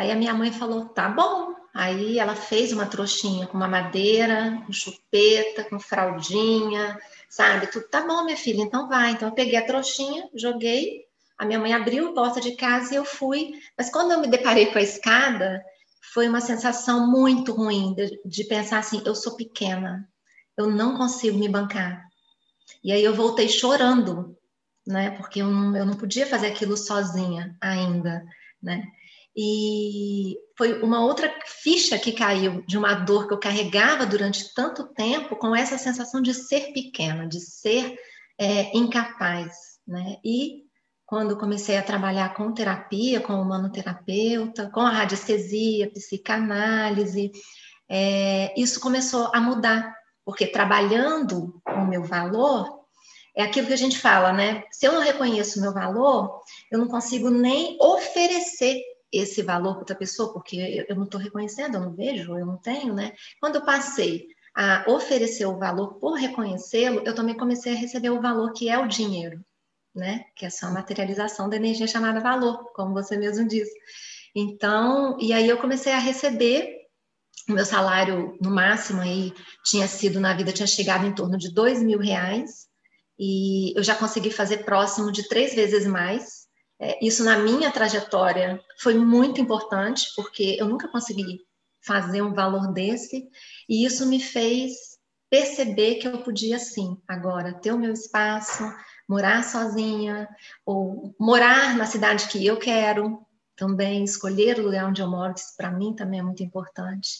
Aí 0.00 0.10
a 0.10 0.16
minha 0.16 0.32
mãe 0.32 0.50
falou: 0.50 0.86
tá 0.86 1.10
bom. 1.10 1.54
Aí 1.74 2.18
ela 2.18 2.34
fez 2.34 2.72
uma 2.72 2.86
trouxinha 2.86 3.46
com 3.46 3.54
uma 3.58 3.68
madeira, 3.68 4.58
com 4.64 4.72
chupeta, 4.72 5.62
com 5.64 5.78
fraldinha, 5.78 6.98
sabe? 7.28 7.66
Tudo 7.66 7.86
tá 7.86 8.06
bom, 8.06 8.24
minha 8.24 8.36
filha, 8.36 8.62
então 8.62 8.88
vai. 8.88 9.10
Então 9.10 9.28
eu 9.28 9.34
peguei 9.34 9.56
a 9.56 9.66
trouxinha, 9.66 10.26
joguei. 10.34 11.04
A 11.36 11.44
minha 11.44 11.58
mãe 11.58 11.74
abriu 11.74 12.08
a 12.08 12.12
porta 12.14 12.40
de 12.40 12.56
casa 12.56 12.94
e 12.94 12.96
eu 12.96 13.04
fui. 13.04 13.52
Mas 13.76 13.90
quando 13.90 14.12
eu 14.12 14.20
me 14.22 14.26
deparei 14.26 14.72
com 14.72 14.78
a 14.78 14.82
escada, 14.82 15.62
foi 16.14 16.26
uma 16.26 16.40
sensação 16.40 17.06
muito 17.06 17.52
ruim 17.52 17.92
de, 17.92 18.18
de 18.24 18.44
pensar 18.44 18.78
assim: 18.78 19.02
eu 19.04 19.14
sou 19.14 19.36
pequena, 19.36 20.08
eu 20.56 20.66
não 20.66 20.96
consigo 20.96 21.36
me 21.36 21.46
bancar. 21.46 22.08
E 22.82 22.90
aí 22.90 23.04
eu 23.04 23.14
voltei 23.14 23.50
chorando, 23.50 24.34
né? 24.86 25.10
Porque 25.10 25.42
eu 25.42 25.48
não, 25.48 25.76
eu 25.76 25.84
não 25.84 25.94
podia 25.94 26.26
fazer 26.26 26.46
aquilo 26.46 26.74
sozinha 26.74 27.54
ainda, 27.60 28.24
né? 28.62 28.82
E 29.36 30.36
foi 30.58 30.82
uma 30.82 31.04
outra 31.04 31.32
ficha 31.46 31.98
que 31.98 32.12
caiu 32.12 32.64
de 32.66 32.76
uma 32.76 32.94
dor 32.94 33.28
que 33.28 33.34
eu 33.34 33.38
carregava 33.38 34.04
durante 34.04 34.52
tanto 34.54 34.88
tempo 34.94 35.36
com 35.36 35.54
essa 35.54 35.78
sensação 35.78 36.20
de 36.20 36.34
ser 36.34 36.72
pequena, 36.72 37.26
de 37.26 37.40
ser 37.40 37.96
é, 38.38 38.76
incapaz, 38.76 39.78
né? 39.86 40.16
E 40.24 40.64
quando 41.06 41.38
comecei 41.38 41.76
a 41.76 41.82
trabalhar 41.82 42.34
com 42.34 42.52
terapia, 42.52 43.20
com 43.20 43.34
humanoterapeuta, 43.34 44.70
com 44.70 44.80
a 44.80 44.90
radiestesia, 44.90 45.90
psicanálise, 45.90 47.32
é, 47.88 48.54
isso 48.56 48.80
começou 48.80 49.28
a 49.34 49.40
mudar, 49.40 49.92
porque 50.24 50.46
trabalhando 50.46 51.60
o 51.66 51.84
meu 51.84 52.04
valor, 52.04 52.80
é 53.36 53.42
aquilo 53.42 53.66
que 53.66 53.72
a 53.72 53.76
gente 53.76 53.98
fala, 53.98 54.32
né? 54.32 54.62
Se 54.70 54.86
eu 54.86 54.92
não 54.92 55.00
reconheço 55.00 55.58
o 55.58 55.62
meu 55.62 55.72
valor, 55.72 56.40
eu 56.70 56.78
não 56.78 56.88
consigo 56.88 57.30
nem 57.30 57.76
oferecer 57.80 58.80
esse 59.12 59.42
valor 59.42 59.72
para 59.72 59.80
outra 59.80 59.96
pessoa, 59.96 60.32
porque 60.32 60.84
eu 60.88 60.96
não 60.96 61.04
estou 61.04 61.20
reconhecendo, 61.20 61.74
eu 61.74 61.80
não 61.80 61.92
vejo, 61.94 62.36
eu 62.36 62.46
não 62.46 62.56
tenho, 62.56 62.94
né? 62.94 63.12
Quando 63.40 63.56
eu 63.56 63.64
passei 63.64 64.28
a 64.54 64.84
oferecer 64.88 65.46
o 65.46 65.58
valor 65.58 65.94
por 65.94 66.14
reconhecê-lo, 66.14 67.02
eu 67.04 67.14
também 67.14 67.36
comecei 67.36 67.72
a 67.72 67.76
receber 67.76 68.10
o 68.10 68.20
valor 68.20 68.52
que 68.52 68.68
é 68.68 68.78
o 68.78 68.88
dinheiro, 68.88 69.44
né? 69.94 70.24
Que 70.36 70.46
é 70.46 70.50
só 70.50 70.66
a 70.66 70.72
materialização 70.72 71.48
da 71.48 71.56
energia 71.56 71.86
chamada 71.86 72.20
valor, 72.20 72.72
como 72.72 72.94
você 72.94 73.16
mesmo 73.16 73.46
disse. 73.46 73.74
Então, 74.34 75.16
e 75.20 75.32
aí 75.32 75.48
eu 75.48 75.58
comecei 75.58 75.92
a 75.92 75.98
receber 75.98 76.78
o 77.48 77.52
meu 77.52 77.64
salário 77.64 78.36
no 78.40 78.50
máximo 78.50 79.00
aí 79.00 79.32
tinha 79.64 79.88
sido 79.88 80.20
na 80.20 80.34
vida 80.34 80.52
tinha 80.52 80.66
chegado 80.66 81.06
em 81.06 81.14
torno 81.14 81.36
de 81.38 81.52
dois 81.52 81.82
mil 81.82 81.98
reais 81.98 82.68
e 83.22 83.76
eu 83.76 83.82
já 83.82 83.94
consegui 83.94 84.30
fazer 84.30 84.64
próximo 84.64 85.12
de 85.12 85.28
três 85.28 85.54
vezes 85.54 85.86
mais. 85.86 86.39
É, 86.80 87.04
isso 87.04 87.22
na 87.22 87.38
minha 87.38 87.70
trajetória 87.70 88.58
foi 88.78 88.94
muito 88.94 89.40
importante 89.40 90.12
porque 90.16 90.56
eu 90.58 90.66
nunca 90.66 90.88
consegui 90.88 91.40
fazer 91.82 92.22
um 92.22 92.32
valor 92.32 92.72
desse 92.72 93.28
e 93.68 93.84
isso 93.84 94.06
me 94.06 94.18
fez 94.20 94.98
perceber 95.28 95.96
que 95.96 96.08
eu 96.08 96.22
podia 96.22 96.58
sim 96.58 96.98
agora 97.06 97.52
ter 97.52 97.72
o 97.72 97.78
meu 97.78 97.92
espaço, 97.92 98.64
morar 99.06 99.44
sozinha 99.44 100.28
ou 100.64 101.14
morar 101.20 101.76
na 101.76 101.84
cidade 101.84 102.28
que 102.28 102.44
eu 102.44 102.58
quero, 102.58 103.24
também 103.54 104.02
escolher 104.02 104.58
o 104.58 104.64
lugar 104.64 104.86
onde 104.88 105.02
eu 105.02 105.08
moro, 105.08 105.34
que 105.34 105.42
para 105.56 105.70
mim 105.70 105.94
também 105.94 106.20
é 106.20 106.22
muito 106.22 106.42
importante, 106.42 107.10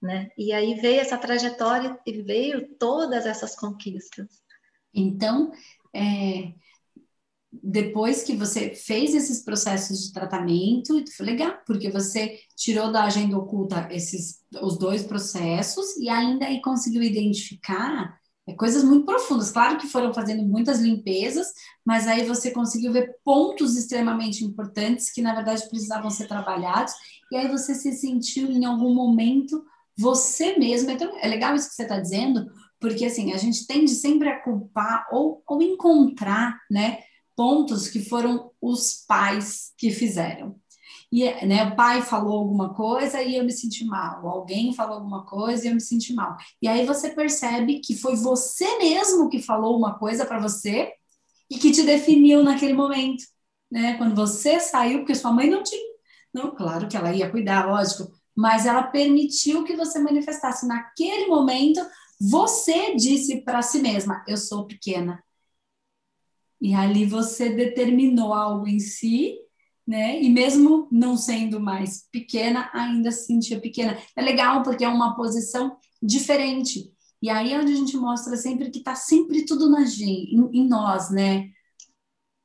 né? 0.00 0.30
E 0.36 0.50
aí 0.50 0.74
veio 0.74 1.00
essa 1.00 1.18
trajetória 1.18 1.98
e 2.06 2.22
veio 2.22 2.74
todas 2.76 3.26
essas 3.26 3.54
conquistas. 3.54 4.26
Então, 4.94 5.52
é, 5.94 6.54
depois 7.52 8.22
que 8.22 8.36
você 8.36 8.70
fez 8.74 9.14
esses 9.14 9.42
processos 9.42 10.06
de 10.06 10.12
tratamento, 10.12 11.02
foi 11.16 11.26
legal, 11.26 11.58
porque 11.66 11.90
você 11.90 12.38
tirou 12.56 12.92
da 12.92 13.04
agenda 13.04 13.36
oculta 13.36 13.88
esses 13.90 14.40
os 14.62 14.78
dois 14.78 15.02
processos 15.02 15.96
e 15.96 16.08
ainda 16.08 16.46
aí 16.46 16.60
conseguiu 16.60 17.02
identificar 17.02 18.18
é, 18.46 18.54
coisas 18.54 18.84
muito 18.84 19.04
profundas. 19.04 19.50
Claro 19.50 19.78
que 19.78 19.88
foram 19.88 20.14
fazendo 20.14 20.44
muitas 20.44 20.80
limpezas, 20.80 21.48
mas 21.84 22.06
aí 22.06 22.24
você 22.24 22.50
conseguiu 22.50 22.92
ver 22.92 23.16
pontos 23.24 23.76
extremamente 23.76 24.44
importantes 24.44 25.12
que, 25.12 25.22
na 25.22 25.34
verdade, 25.34 25.68
precisavam 25.68 26.10
ser 26.10 26.26
trabalhados, 26.26 26.92
e 27.32 27.36
aí 27.36 27.48
você 27.48 27.74
se 27.74 27.92
sentiu 27.92 28.50
em 28.50 28.64
algum 28.64 28.94
momento 28.94 29.64
você 29.98 30.56
mesmo. 30.58 30.90
Então, 30.90 31.16
é 31.20 31.28
legal 31.28 31.54
isso 31.54 31.68
que 31.68 31.74
você 31.74 31.82
está 31.82 31.98
dizendo, 31.98 32.46
porque 32.80 33.04
assim, 33.04 33.32
a 33.32 33.36
gente 33.36 33.66
tende 33.66 33.90
sempre 33.90 34.28
a 34.28 34.40
culpar 34.40 35.06
ou, 35.12 35.42
ou 35.46 35.62
encontrar, 35.62 36.58
né, 36.70 36.98
pontos 37.36 37.88
que 37.88 38.04
foram 38.04 38.50
os 38.60 39.04
pais 39.06 39.72
que 39.76 39.90
fizeram. 39.90 40.56
E 41.12 41.24
né, 41.44 41.64
o 41.64 41.76
pai 41.76 42.02
falou 42.02 42.38
alguma 42.38 42.72
coisa 42.72 43.20
e 43.20 43.36
eu 43.36 43.44
me 43.44 43.50
senti 43.50 43.84
mal, 43.84 44.26
alguém 44.28 44.72
falou 44.72 44.94
alguma 44.94 45.26
coisa 45.26 45.64
e 45.64 45.68
eu 45.68 45.74
me 45.74 45.80
senti 45.80 46.12
mal. 46.12 46.36
E 46.62 46.68
aí 46.68 46.86
você 46.86 47.10
percebe 47.10 47.80
que 47.80 47.96
foi 47.96 48.14
você 48.14 48.78
mesmo 48.78 49.28
que 49.28 49.42
falou 49.42 49.76
uma 49.76 49.98
coisa 49.98 50.24
para 50.24 50.40
você 50.40 50.92
e 51.50 51.58
que 51.58 51.72
te 51.72 51.82
definiu 51.82 52.44
naquele 52.44 52.74
momento, 52.74 53.24
né? 53.70 53.96
Quando 53.98 54.14
você 54.14 54.60
saiu, 54.60 55.00
porque 55.00 55.16
sua 55.16 55.32
mãe 55.32 55.50
não 55.50 55.64
tinha, 55.64 55.90
não, 56.32 56.54
claro 56.54 56.88
que 56.88 56.96
ela 56.96 57.12
ia 57.12 57.30
cuidar, 57.30 57.66
lógico, 57.66 58.12
mas 58.36 58.64
ela 58.64 58.84
permitiu 58.84 59.64
que 59.64 59.76
você 59.76 59.98
manifestasse 59.98 60.66
naquele 60.66 61.26
momento. 61.26 61.80
Você 62.20 62.94
disse 62.94 63.42
para 63.42 63.62
si 63.62 63.80
mesma: 63.80 64.24
eu 64.28 64.36
sou 64.36 64.66
pequena. 64.66 65.22
E 66.60 66.74
ali 66.74 67.06
você 67.06 67.50
determinou 67.50 68.34
algo 68.34 68.66
em 68.68 68.78
si 68.78 69.38
né? 69.90 70.22
E 70.22 70.30
mesmo 70.30 70.86
não 70.92 71.16
sendo 71.16 71.58
mais 71.58 72.08
pequena, 72.12 72.70
ainda 72.72 73.10
se 73.10 73.26
sentia 73.26 73.60
pequena. 73.60 73.98
É 74.14 74.22
legal 74.22 74.62
porque 74.62 74.84
é 74.84 74.88
uma 74.88 75.16
posição 75.16 75.76
diferente. 76.00 76.92
E 77.20 77.28
aí 77.28 77.52
é 77.52 77.58
onde 77.58 77.72
a 77.72 77.76
gente 77.76 77.96
mostra 77.96 78.36
sempre 78.36 78.70
que 78.70 78.78
está 78.78 78.94
sempre 78.94 79.44
tudo 79.44 79.68
na 79.68 79.84
gente, 79.84 80.32
em, 80.32 80.60
em 80.60 80.68
nós, 80.68 81.10
né? 81.10 81.48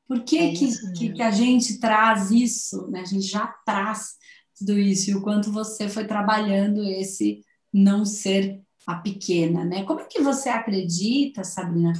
Por 0.07 0.24
que, 0.24 0.39
é 0.39 0.53
que, 0.53 0.91
que, 0.93 1.13
que, 1.13 1.22
a 1.22 1.29
gente 1.29 1.79
traz 1.79 2.31
isso, 2.31 2.88
né? 2.89 3.01
A 3.01 3.05
gente 3.05 3.27
já 3.27 3.45
traz 3.63 4.15
tudo 4.57 4.79
isso 4.79 5.12
e 5.12 5.15
o 5.15 5.22
quanto 5.22 5.51
você 5.51 5.88
foi 5.88 6.07
trabalhando 6.07 6.84
esse 6.84 7.41
não 7.72 8.03
ser 8.05 8.60
a 8.88 8.95
pequena, 8.95 9.63
né? 9.63 9.84
Como 9.84 10.00
é 10.00 10.05
que 10.05 10.19
você 10.19 10.50
acredita, 10.50 11.43
Sabrina, 11.43 11.93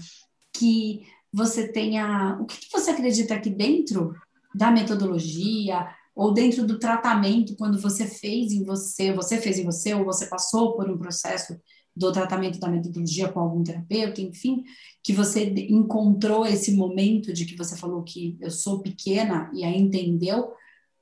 que 0.52 1.06
você 1.36 1.68
tenha... 1.68 2.38
O 2.42 2.46
que, 2.46 2.58
que 2.58 2.72
você 2.72 2.92
acredita 2.92 3.36
aqui 3.36 3.50
dentro 3.50 4.16
da 4.54 4.72
metodologia 4.72 5.86
ou 6.16 6.34
dentro 6.34 6.66
do 6.66 6.80
tratamento, 6.80 7.58
quando 7.58 7.78
você 7.78 8.08
fez 8.08 8.54
em 8.54 8.64
você, 8.64 9.12
você 9.12 9.38
fez 9.38 9.60
em 9.60 9.66
você, 9.66 9.94
ou 9.94 10.06
você 10.06 10.28
passou 10.28 10.78
por 10.78 10.90
um 10.90 10.98
processo 10.98 11.60
do 11.94 12.10
tratamento 12.10 12.58
da 12.58 12.70
metodologia 12.70 13.28
com 13.28 13.42
algum 13.42 13.62
terapeuta, 13.64 14.22
enfim, 14.22 14.64
que 15.04 15.12
você 15.12 15.44
encontrou 15.70 16.46
esse 16.46 16.74
momento 16.74 17.34
de 17.34 17.46
que 17.46 17.58
você 17.58 17.76
falou 17.76 18.02
que 18.04 18.38
eu 18.40 18.50
sou 18.50 18.82
pequena 18.82 19.52
e 19.54 19.66
aí 19.66 19.78
entendeu. 19.78 20.54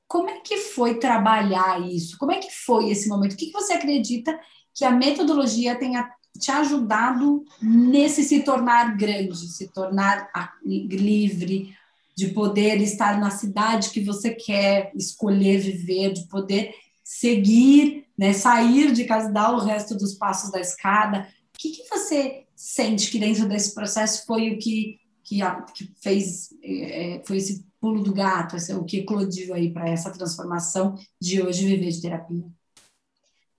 Como 0.08 0.28
é 0.28 0.40
que 0.40 0.56
foi 0.56 0.98
trabalhar 0.98 1.80
isso? 1.88 2.18
Como 2.18 2.32
é 2.32 2.38
que 2.38 2.50
foi 2.50 2.90
esse 2.90 3.08
momento? 3.08 3.34
O 3.34 3.36
que, 3.36 3.46
que 3.46 3.52
você 3.52 3.72
acredita 3.72 4.36
que 4.74 4.84
a 4.84 4.90
metodologia 4.90 5.78
tenha 5.78 6.08
te 6.38 6.50
ajudado 6.50 7.44
nesse 7.62 8.24
se 8.24 8.40
tornar 8.40 8.96
grande, 8.96 9.36
se 9.36 9.68
tornar 9.68 10.28
livre, 10.64 11.74
de 12.16 12.28
poder 12.28 12.80
estar 12.80 13.18
na 13.18 13.30
cidade 13.30 13.90
que 13.90 14.00
você 14.00 14.30
quer 14.30 14.92
escolher 14.94 15.58
viver, 15.58 16.12
de 16.12 16.26
poder 16.28 16.74
seguir, 17.02 18.06
né, 18.16 18.32
sair 18.32 18.92
de 18.92 19.04
casa, 19.04 19.30
dar 19.30 19.52
o 19.52 19.60
resto 19.60 19.96
dos 19.96 20.14
passos 20.14 20.50
da 20.50 20.60
escada. 20.60 21.28
O 21.54 21.58
que, 21.58 21.70
que 21.70 21.88
você 21.88 22.44
sente 22.54 23.10
que 23.10 23.18
dentro 23.18 23.48
desse 23.48 23.74
processo 23.74 24.24
foi 24.26 24.50
o 24.50 24.58
que, 24.58 24.98
que, 25.22 25.40
que 25.74 25.92
fez, 26.00 26.50
é, 26.62 27.20
foi 27.24 27.38
esse 27.38 27.64
pulo 27.80 28.02
do 28.02 28.14
gato, 28.14 28.56
esse, 28.56 28.72
o 28.72 28.84
que 28.84 28.98
eclodiu 28.98 29.52
aí 29.54 29.72
para 29.72 29.88
essa 29.88 30.10
transformação 30.10 30.96
de 31.20 31.42
hoje 31.42 31.66
viver 31.66 31.90
de 31.90 32.00
terapia? 32.00 32.44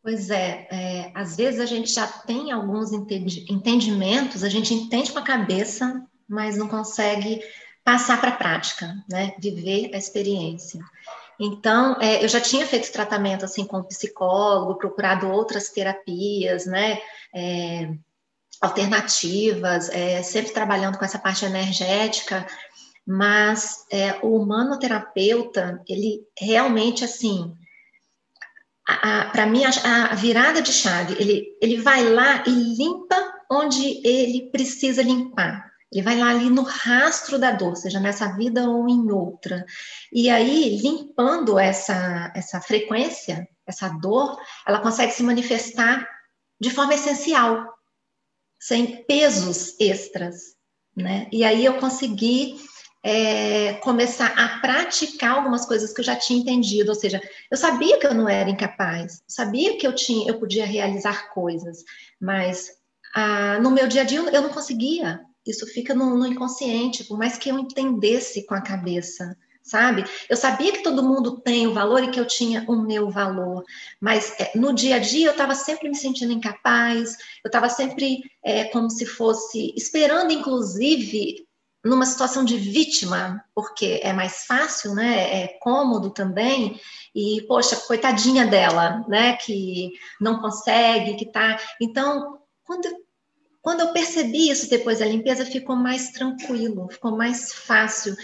Pois 0.05 0.29
é, 0.29 0.67
é, 0.69 1.12
às 1.15 1.35
vezes 1.35 1.59
a 1.59 1.65
gente 1.65 1.91
já 1.91 2.05
tem 2.05 2.51
alguns 2.51 2.91
entendimentos, 2.93 4.43
a 4.43 4.50
gente 4.50 4.71
entende 4.71 5.12
com 5.12 5.17
a 5.17 5.24
cabeça, 5.24 6.00
mas 6.29 6.55
não 6.55 6.67
consegue 6.67 7.41
passar 7.83 8.21
para 8.21 8.29
a 8.29 8.38
prática, 8.38 8.95
né? 9.09 9.33
Viver 9.39 9.89
a 9.95 9.97
experiência. 9.97 10.79
Então, 11.39 12.00
é, 12.00 12.24
eu 12.24 12.27
já 12.27 12.39
tinha 12.39 12.67
feito 12.67 12.91
tratamento 12.91 13.45
assim 13.45 13.65
com 13.65 13.81
psicólogo, 13.81 14.77
procurado 14.77 15.27
outras 15.27 15.69
terapias, 15.69 16.67
né? 16.67 17.01
É, 17.33 17.89
alternativas, 18.62 19.89
é, 19.89 20.21
sempre 20.21 20.53
trabalhando 20.53 21.00
com 21.00 21.05
essa 21.05 21.17
parte 21.17 21.45
energética, 21.45 22.45
mas 23.07 23.88
é, 23.91 24.19
o 24.21 24.38
humanoterapeuta, 24.38 25.81
ele 25.89 26.21
realmente 26.39 27.03
assim, 27.03 27.57
para 28.86 29.46
mim 29.48 29.63
a, 29.65 30.12
a, 30.12 30.15
virada 30.15 30.62
de 30.62 30.72
chave, 30.72 31.15
ele, 31.20 31.58
ele 31.62 31.77
vai 31.82 32.04
lá 32.04 32.44
e 32.46 32.51
limpa 32.51 33.15
onde 33.51 34.01
ele 34.08 34.50
precisa 34.51 35.01
limpar. 35.01 35.65
Ele 35.92 36.04
vai 36.04 36.18
lá 36.18 36.30
ali 36.30 36.50
no 36.50 36.62
rastro 36.62 37.39
da 37.39 37.51
dor, 37.51 37.75
seja 37.75 38.00
nessa 38.00 38.36
vida 38.36 38.70
ou 38.70 38.88
em 38.88 39.10
outra. 39.12 39.65
E 40.12 40.30
aí, 40.30 40.77
limpando 40.77 41.58
essa, 41.58 42.32
essa 42.36 42.60
frequência, 42.60 43.48
essa 43.65 43.88
dor, 43.89 44.38
ela 44.68 44.80
consegue 44.80 45.13
se 45.13 45.24
manifestar 45.24 46.08
de 46.60 46.70
forma 46.70 46.94
essencial, 46.94 47.65
sem 48.60 49.04
pesos 49.06 49.80
extras. 49.80 50.56
Né? 50.96 51.27
E 51.32 51.44
aí 51.44 51.65
eu 51.65 51.77
consegui 51.77 52.60
é, 53.05 53.74
começar 53.75 54.33
a 54.35 54.59
praticar 54.59 55.35
algumas 55.35 55.65
coisas 55.65 55.93
que 55.93 56.01
eu 56.01 56.05
já 56.05 56.15
tinha 56.15 56.39
entendido, 56.39 56.89
ou 56.89 56.95
seja, 56.95 57.21
eu 57.51 57.57
sabia 57.57 58.00
que 58.00 58.07
eu 58.07 58.15
não 58.15 58.27
era 58.27 58.50
incapaz, 58.50 59.21
sabia 59.27 59.77
que 59.77 59.85
eu 59.85 59.93
tinha, 59.93 60.27
eu 60.27 60.39
podia 60.39 60.65
realizar 60.65 61.31
coisas, 61.31 61.83
mas 62.19 62.71
ah, 63.13 63.59
no 63.59 63.69
meu 63.69 63.88
dia 63.88 64.01
a 64.01 64.05
dia 64.05 64.19
eu 64.19 64.41
não 64.41 64.50
conseguia 64.50 65.21
isso 65.45 65.67
fica 65.67 65.93
no, 65.93 66.17
no, 66.17 66.25
inconsciente, 66.25 67.03
por 67.03 67.17
mais 67.17 67.38
que 67.38 67.50
eu 67.50 67.59
entendesse 67.59 68.45
com 68.47 68.55
a 68.55 68.62
cabeça, 68.62 69.38
sabe? 69.62 70.03
Eu 70.27 70.35
sabia 70.35 70.71
que 70.71 70.81
todo 70.81 71.03
mundo 71.03 71.39
tem 71.39 71.67
o 71.67 71.74
valor 71.74 72.03
e 72.03 72.09
que 72.09 72.19
eu 72.19 72.25
tinha 72.25 72.65
o 72.67 72.75
meu 72.75 73.09
valor, 73.12 73.63
mas 74.01 74.33
é, 74.39 74.57
no 74.57 74.74
dia 74.74 74.95
a 74.95 75.00
dia 75.00 75.27
eu 75.27 75.31
estava 75.31 75.53
sempre 75.53 75.88
me 75.88 75.95
sentindo 75.95 76.33
incapaz, 76.33 77.15
eu 77.43 77.50
estava 77.50 77.69
sempre 77.69 78.24
é, 78.43 78.65
como 78.65 78.89
se 78.89 79.05
fosse 79.05 79.71
esperando, 79.77 80.31
inclusive, 80.31 81.45
numa 81.86 82.06
situação 82.06 82.44
de 82.44 82.58
vítima, 82.58 83.44
porque 83.54 84.00
é 84.01 84.12
mais 84.12 84.46
fácil, 84.46 84.96
né? 84.96 85.44
É 85.44 85.48
cômodo 85.60 86.10
também. 86.10 86.82
E, 87.13 87.44
poxa, 87.48 87.75
coitadinha 87.75 88.48
dela, 88.48 89.06
né? 89.08 89.38
Que 89.38 89.92
não 90.20 90.39
consegue, 90.39 91.13
que 91.13 91.25
tá. 91.25 91.60
Então, 91.80 92.39
quando 92.63 92.88
quando 93.62 93.80
eu 93.80 93.88
percebi 93.94 94.51
isso 94.51 94.70
depois 94.70 95.00
da 95.00 95.08
limpeza, 95.08 95.44
ficou 95.44 95.75
mais 95.75 96.12
tranquilo, 96.12 96.88
ficou 96.88 97.18
mais 97.18 97.51
fácil. 97.51 98.15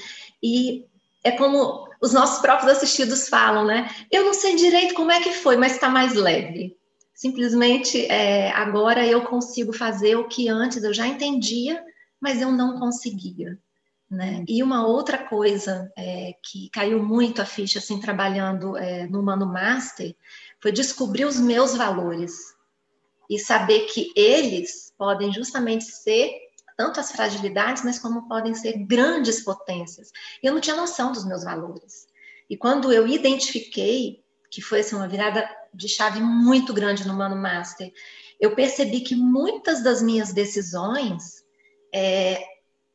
E 0.41 0.85
é 1.23 1.31
como 1.31 1.87
os 1.99 2.13
nossos 2.13 2.39
próprios 2.41 2.71
assistidos 2.71 3.27
falam, 3.27 3.65
né? 3.65 3.89
Eu 4.11 4.23
não 4.23 4.35
sei 4.35 4.55
direito 4.55 4.93
como 4.93 5.11
é 5.11 5.19
que 5.19 5.31
foi, 5.31 5.57
mas 5.57 5.73
está 5.73 5.89
mais 5.89 6.13
leve. 6.13 6.77
Simplesmente 7.15 8.05
é, 8.05 8.51
agora 8.51 9.05
eu 9.05 9.23
consigo 9.23 9.73
fazer 9.73 10.15
o 10.15 10.27
que 10.27 10.47
antes 10.47 10.83
eu 10.83 10.93
já 10.93 11.07
entendia, 11.07 11.83
mas 12.21 12.41
eu 12.41 12.51
não 12.51 12.79
conseguia. 12.79 13.57
Né? 14.09 14.43
E 14.47 14.61
uma 14.61 14.85
outra 14.85 15.17
coisa 15.17 15.91
é, 15.97 16.35
que 16.43 16.69
caiu 16.69 17.01
muito 17.01 17.41
a 17.41 17.45
ficha 17.45 17.79
assim 17.79 17.99
trabalhando 17.99 18.77
é, 18.77 19.07
no 19.07 19.23
Mano 19.23 19.45
Master 19.45 20.13
foi 20.59 20.71
descobrir 20.71 21.25
os 21.25 21.39
meus 21.39 21.75
valores 21.75 22.33
e 23.29 23.39
saber 23.39 23.85
que 23.85 24.11
eles 24.15 24.93
podem 24.97 25.31
justamente 25.31 25.85
ser 25.85 26.29
tanto 26.75 26.99
as 26.99 27.11
fragilidades, 27.11 27.83
mas 27.83 27.99
como 27.99 28.27
podem 28.27 28.53
ser 28.53 28.85
grandes 28.85 29.43
potências. 29.43 30.09
Eu 30.43 30.53
não 30.53 30.59
tinha 30.59 30.75
noção 30.75 31.11
dos 31.11 31.25
meus 31.25 31.43
valores. 31.43 32.07
E 32.49 32.57
quando 32.57 32.91
eu 32.91 33.07
identifiquei, 33.07 34.23
que 34.49 34.61
foi 34.61 34.81
assim, 34.81 34.95
uma 34.95 35.07
virada 35.07 35.47
de 35.73 35.87
chave 35.87 36.19
muito 36.19 36.73
grande 36.73 37.07
no 37.07 37.13
Mano 37.13 37.35
Master, 37.35 37.93
eu 38.39 38.53
percebi 38.55 39.01
que 39.01 39.15
muitas 39.15 39.81
das 39.81 40.01
minhas 40.01 40.33
decisões, 40.33 41.40
é, 41.93 42.43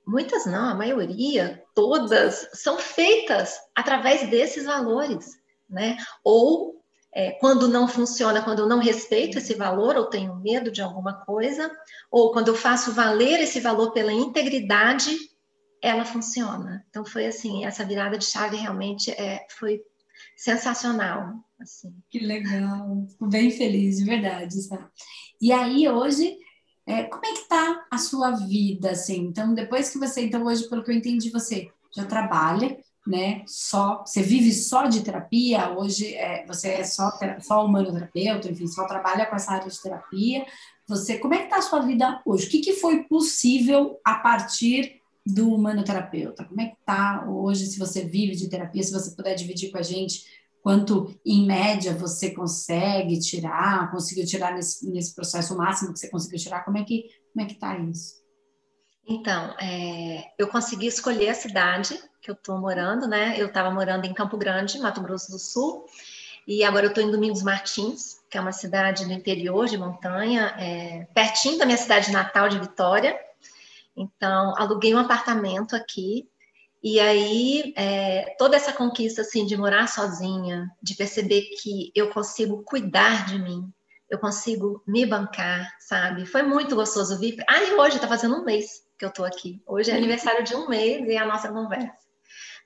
muitas 0.07 0.47
não, 0.47 0.71
a 0.71 0.75
maioria, 0.75 1.63
todas, 1.75 2.49
são 2.55 2.79
feitas 2.79 3.59
através 3.75 4.29
desses 4.31 4.65
valores, 4.65 5.27
né? 5.69 5.97
Ou 6.25 6.77
é, 7.15 7.33
quando 7.33 7.67
não 7.67 7.89
funciona, 7.89 8.43
quando 8.43 8.61
eu 8.61 8.69
não 8.69 8.79
respeito 8.79 9.39
esse 9.39 9.55
valor 9.55 9.97
ou 9.97 10.05
tenho 10.05 10.37
medo 10.37 10.71
de 10.71 10.83
alguma 10.83 11.15
coisa, 11.25 11.71
ou 12.11 12.31
quando 12.31 12.49
eu 12.49 12.55
faço 12.55 12.93
valer 12.93 13.41
esse 13.41 13.59
valor 13.59 13.93
pela 13.93 14.13
integridade, 14.13 15.17
ela 15.83 16.05
funciona. 16.05 16.85
Então 16.91 17.05
foi 17.05 17.27
assim, 17.27 17.65
essa 17.65 17.85
virada 17.85 18.19
de 18.19 18.25
chave 18.25 18.57
realmente 18.57 19.11
é, 19.13 19.47
foi 19.59 19.81
sensacional. 20.37 21.35
Assim. 21.59 21.91
Que 22.11 22.19
legal, 22.19 23.07
Fico 23.09 23.27
bem 23.27 23.51
feliz, 23.51 23.97
de 23.97 24.05
verdade. 24.05 24.61
Sabe? 24.63 24.85
E 25.41 25.53
aí 25.53 25.89
hoje, 25.89 26.37
é, 26.87 27.03
como 27.05 27.27
é 27.27 27.33
que 27.33 27.49
tá 27.49 27.85
a 27.91 27.99
sua 27.99 28.31
vida, 28.31 28.93
assim? 28.93 29.23
Então 29.27 29.53
depois 29.55 29.91
que 29.91 29.99
você, 29.99 30.23
então 30.23 30.45
hoje, 30.45 30.69
pelo 30.69 30.85
que 30.85 30.91
eu 30.91 30.95
entendi, 30.95 31.31
você 31.31 31.69
já 31.95 32.05
trabalha, 32.05 32.79
né? 33.07 33.43
Só 33.47 34.05
você 34.07 34.23
vive 34.23 34.53
só 34.53 34.87
de 34.87 35.03
terapia. 35.03 35.71
Hoje 35.71 36.15
é, 36.15 36.47
você 36.47 36.69
é 36.69 36.85
só 36.85 37.11
só 37.41 37.65
humanoterapeuta, 37.65 38.51
enfim, 38.51 38.67
só 38.67 38.87
trabalha 38.87 39.27
com 39.27 39.35
essa 39.35 39.53
área 39.53 39.69
de 39.69 39.83
terapia. 39.83 40.47
Você, 40.89 41.19
como 41.19 41.35
é 41.35 41.39
que 41.39 41.45
está 41.45 41.57
a 41.57 41.63
sua 41.63 41.81
vida 41.81 42.23
hoje? 42.25 42.47
O 42.47 42.51
que, 42.51 42.61
que 42.61 42.75
foi 42.75 43.03
possível 43.05 43.99
a 44.05 44.15
partir 44.15 45.01
do 45.27 45.53
humanoterapeuta? 45.53 46.45
Como 46.45 46.61
é 46.61 46.67
que 46.67 46.77
está 46.79 47.27
hoje? 47.29 47.67
Se 47.67 47.79
você 47.79 48.05
vive 48.05 48.37
de 48.37 48.49
terapia, 48.49 48.83
se 48.83 48.93
você 48.93 49.11
puder 49.11 49.35
dividir 49.35 49.73
com 49.73 49.79
a 49.79 49.83
gente 49.83 50.25
quanto 50.67 51.17
em 51.25 51.47
média 51.47 51.95
você 51.95 52.33
consegue 52.33 53.21
tirar, 53.21 53.89
conseguiu 53.93 54.27
tirar 54.27 54.53
nesse, 54.53 54.91
nesse 54.91 55.15
processo 55.15 55.55
o 55.55 55.57
máximo 55.57 55.93
que 55.93 56.01
você 56.01 56.11
conseguiu 56.11 56.41
tirar? 56.41 56.65
Como 56.65 56.77
é 56.77 56.83
que 56.83 57.05
como 57.33 57.45
é 57.45 57.49
que 57.49 57.53
está 57.55 57.79
isso? 57.79 58.15
Então, 59.09 59.55
é, 59.61 60.25
eu 60.37 60.49
consegui 60.49 60.89
escolher 60.89 61.29
a 61.29 61.35
cidade 61.35 61.97
que 62.21 62.29
eu 62.29 62.35
estou 62.35 62.59
morando, 62.59 63.07
né? 63.07 63.41
Eu 63.41 63.47
estava 63.47 63.71
morando 63.71 64.07
em 64.07 64.13
Campo 64.13 64.37
Grande, 64.37 64.81
Mato 64.81 65.01
Grosso 65.01 65.31
do 65.31 65.39
Sul, 65.39 65.87
e 66.49 66.65
agora 66.65 66.87
eu 66.87 66.89
estou 66.89 67.05
em 67.05 67.13
Domingos 67.13 67.45
Martins, 67.45 68.21
que 68.29 68.37
é 68.37 68.41
uma 68.41 68.51
cidade 68.51 69.05
do 69.05 69.13
interior 69.13 69.67
de 69.67 69.79
montanha, 69.79 70.53
é, 70.59 71.07
pertinho 71.15 71.59
da 71.59 71.65
minha 71.65 71.79
cidade 71.79 72.11
natal 72.11 72.49
de 72.49 72.59
Vitória. 72.59 73.17
Então, 73.97 74.53
aluguei 74.57 74.93
um 74.93 74.99
apartamento 74.99 75.77
aqui, 75.77 76.29
e 76.83 77.01
aí 77.01 77.73
é, 77.77 78.35
toda 78.39 78.57
essa 78.57 78.73
conquista 78.73 79.23
assim 79.23 79.45
de 79.47 79.57
morar 79.57 79.89
sozinha, 79.89 80.69
de 80.83 80.95
perceber 80.95 81.43
que 81.61 81.91
eu 81.95 82.11
consigo 82.11 82.63
cuidar 82.63 83.27
de 83.27 83.39
mim, 83.39 83.73
eu 84.09 84.19
consigo 84.19 84.83
me 84.87 85.05
bancar, 85.05 85.69
sabe? 85.81 86.27
Foi 86.27 86.43
muito 86.43 86.77
gostoso 86.77 87.19
vir. 87.19 87.43
Ah, 87.49 87.63
e 87.63 87.75
hoje 87.75 87.97
está 87.97 88.07
fazendo 88.07 88.37
um 88.37 88.45
mês 88.45 88.83
que 88.99 89.05
eu 89.05 89.09
estou 89.09 89.25
aqui. 89.25 89.61
Hoje 89.67 89.91
é 89.91 89.97
aniversário 89.97 90.45
de 90.45 90.55
um 90.55 90.69
mês 90.69 91.09
e 91.09 91.17
a 91.17 91.27
nossa 91.27 91.49
conversa. 91.49 92.07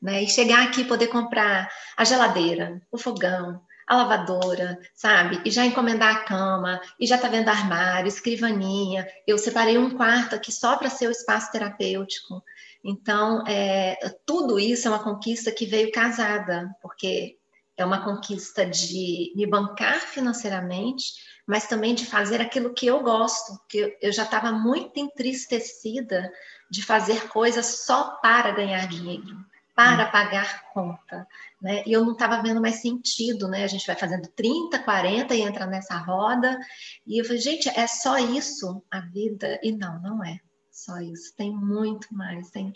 Né? 0.03 0.23
E 0.23 0.29
chegar 0.29 0.67
aqui 0.67 0.85
poder 0.85 1.09
comprar 1.09 1.71
a 1.97 2.05
geladeira, 2.05 2.81
o 2.91 2.99
fogão, 2.99 3.63
a 3.91 3.97
lavadora, 3.97 4.79
sabe? 4.95 5.43
E 5.45 5.51
já 5.51 5.67
encomendar 5.67 6.15
a 6.15 6.25
cama, 6.25 6.81
e 6.99 7.09
já 7.09 7.19
tá 7.19 7.27
vendo 7.27 7.49
armário, 7.49 8.07
escrivaninha. 8.07 9.05
Eu 9.27 9.37
separei 9.37 9.77
um 9.77 9.91
quarto 9.91 10.37
aqui 10.37 10.53
só 10.53 10.77
para 10.77 10.89
ser 10.89 11.09
o 11.09 11.11
espaço 11.11 11.51
terapêutico. 11.51 12.41
Então, 12.85 13.45
é, 13.49 13.97
tudo 14.25 14.61
isso 14.61 14.87
é 14.87 14.91
uma 14.93 15.03
conquista 15.03 15.51
que 15.51 15.67
veio 15.67 15.91
casada, 15.91 16.71
porque 16.81 17.37
é 17.77 17.85
uma 17.85 18.05
conquista 18.05 18.65
de 18.65 19.33
me 19.35 19.45
bancar 19.45 19.99
financeiramente, 19.99 21.07
mas 21.45 21.67
também 21.67 21.93
de 21.93 22.07
fazer 22.07 22.41
aquilo 22.41 22.73
que 22.73 22.87
eu 22.87 23.03
gosto, 23.03 23.59
que 23.69 23.99
eu 24.01 24.13
já 24.13 24.23
estava 24.23 24.53
muito 24.53 25.01
entristecida 25.01 26.31
de 26.71 26.81
fazer 26.81 27.27
coisas 27.27 27.67
só 27.85 28.19
para 28.23 28.53
ganhar 28.53 28.87
dinheiro 28.87 29.50
para 29.75 30.07
pagar 30.07 30.71
conta, 30.73 31.27
né? 31.61 31.83
E 31.87 31.93
eu 31.93 32.05
não 32.05 32.13
estava 32.13 32.43
vendo 32.43 32.61
mais 32.61 32.77
sentido, 32.77 33.49
né? 33.49 33.65
A 33.65 33.67
gente 33.67 33.87
vai 33.87 33.97
fazendo 33.97 34.29
30, 34.29 34.79
40 34.79 35.35
e 35.35 35.43
entra 35.43 35.67
nessa 35.67 35.97
roda. 35.97 36.59
E 37.07 37.21
eu 37.21 37.25
falei, 37.25 37.41
gente, 37.41 37.69
é 37.69 37.87
só 37.87 38.19
isso 38.19 38.83
a 38.91 39.01
vida? 39.01 39.59
E 39.63 39.73
não, 39.73 40.01
não 40.01 40.25
é 40.25 40.39
só 40.71 40.99
isso. 40.99 41.35
Tem 41.37 41.55
muito 41.55 42.15
mais, 42.15 42.51
tem 42.51 42.73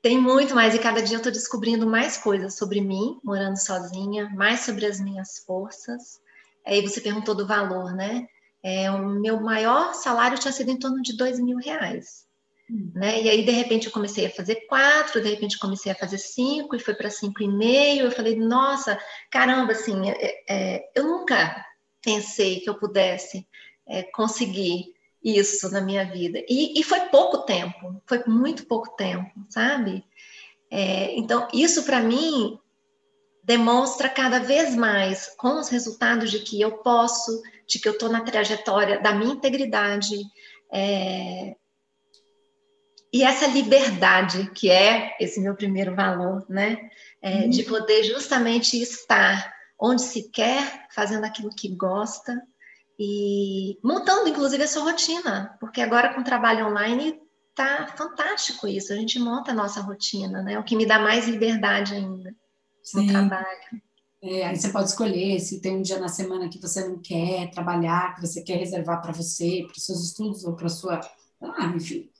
tem 0.00 0.16
muito 0.16 0.54
mais 0.54 0.74
e 0.74 0.78
cada 0.78 1.02
dia 1.02 1.16
eu 1.16 1.18
estou 1.18 1.32
descobrindo 1.32 1.84
mais 1.84 2.16
coisas 2.16 2.56
sobre 2.56 2.80
mim, 2.80 3.18
morando 3.24 3.56
sozinha, 3.56 4.28
mais 4.30 4.60
sobre 4.60 4.86
as 4.86 5.00
minhas 5.00 5.38
forças. 5.44 6.20
Aí 6.64 6.80
você 6.80 7.00
perguntou 7.00 7.34
do 7.34 7.46
valor, 7.46 7.92
né? 7.92 8.28
É, 8.62 8.90
o 8.90 9.08
meu 9.08 9.40
maior 9.40 9.94
salário 9.94 10.38
tinha 10.38 10.52
sido 10.52 10.70
em 10.70 10.78
torno 10.78 11.02
de 11.02 11.16
dois 11.16 11.40
mil 11.40 11.58
reais. 11.58 12.27
Né? 12.68 13.22
E 13.22 13.30
aí, 13.30 13.44
de 13.44 13.50
repente, 13.50 13.86
eu 13.86 13.92
comecei 13.92 14.26
a 14.26 14.30
fazer 14.30 14.66
quatro, 14.66 15.22
de 15.22 15.30
repente, 15.30 15.58
comecei 15.58 15.90
a 15.90 15.94
fazer 15.94 16.18
cinco, 16.18 16.76
e 16.76 16.80
foi 16.80 16.94
para 16.94 17.08
cinco 17.08 17.42
e 17.42 17.48
meio. 17.48 18.06
Eu 18.06 18.10
falei, 18.10 18.36
nossa, 18.36 18.98
caramba, 19.30 19.72
assim, 19.72 20.10
é, 20.10 20.44
é, 20.48 20.90
eu 20.94 21.04
nunca 21.04 21.64
pensei 22.02 22.60
que 22.60 22.68
eu 22.68 22.78
pudesse 22.78 23.46
é, 23.86 24.02
conseguir 24.02 24.94
isso 25.24 25.70
na 25.70 25.80
minha 25.80 26.04
vida. 26.04 26.38
E, 26.48 26.78
e, 26.78 26.82
foi 26.82 27.00
pouco 27.08 27.38
tempo, 27.38 28.02
foi 28.06 28.22
muito 28.26 28.66
pouco 28.66 28.94
tempo, 28.96 29.30
sabe? 29.48 30.04
É, 30.70 31.16
então, 31.16 31.48
isso 31.52 31.84
para 31.84 32.00
mim 32.00 32.58
demonstra 33.42 34.10
cada 34.10 34.38
vez 34.38 34.76
mais, 34.76 35.34
com 35.36 35.58
os 35.58 35.70
resultados 35.70 36.30
de 36.30 36.40
que 36.40 36.60
eu 36.60 36.78
posso, 36.78 37.42
de 37.66 37.78
que 37.78 37.88
eu 37.88 37.92
estou 37.92 38.10
na 38.10 38.20
trajetória 38.20 39.00
da 39.00 39.12
minha 39.12 39.32
integridade, 39.32 40.16
é, 40.70 41.56
e 43.12 43.22
essa 43.22 43.46
liberdade, 43.46 44.50
que 44.50 44.70
é 44.70 45.16
esse 45.18 45.40
meu 45.40 45.54
primeiro 45.54 45.94
valor, 45.94 46.44
né? 46.48 46.90
É, 47.22 47.42
uhum. 47.42 47.50
De 47.50 47.62
poder 47.64 48.04
justamente 48.04 48.80
estar 48.80 49.52
onde 49.80 50.02
se 50.02 50.30
quer, 50.30 50.86
fazendo 50.90 51.24
aquilo 51.24 51.50
que 51.50 51.74
gosta 51.74 52.40
e 52.98 53.78
montando, 53.82 54.28
inclusive, 54.28 54.62
a 54.62 54.68
sua 54.68 54.90
rotina, 54.90 55.56
porque 55.60 55.80
agora 55.80 56.12
com 56.12 56.20
o 56.20 56.24
trabalho 56.24 56.66
online 56.66 57.18
tá 57.54 57.92
fantástico 57.96 58.66
isso, 58.66 58.92
a 58.92 58.96
gente 58.96 59.18
monta 59.18 59.52
a 59.52 59.54
nossa 59.54 59.80
rotina, 59.80 60.42
né? 60.42 60.58
O 60.58 60.64
que 60.64 60.76
me 60.76 60.86
dá 60.86 60.98
mais 60.98 61.26
liberdade 61.26 61.94
ainda 61.94 62.34
Sim. 62.82 63.06
no 63.06 63.12
trabalho. 63.12 63.82
É, 64.20 64.46
aí 64.46 64.56
você 64.56 64.70
pode 64.70 64.88
escolher 64.88 65.38
se 65.38 65.60
tem 65.60 65.76
um 65.76 65.82
dia 65.82 65.98
na 65.98 66.08
semana 66.08 66.48
que 66.48 66.60
você 66.60 66.86
não 66.86 66.98
quer 66.98 67.50
trabalhar, 67.50 68.14
que 68.14 68.20
você 68.20 68.42
quer 68.42 68.56
reservar 68.56 69.00
para 69.00 69.12
você, 69.12 69.64
para 69.64 69.76
os 69.76 69.84
seus 69.84 70.04
estudos 70.04 70.44
ou 70.44 70.56
para 70.56 70.68
sua. 70.68 71.00
Ah, 71.40 71.72
enfim, 71.76 72.10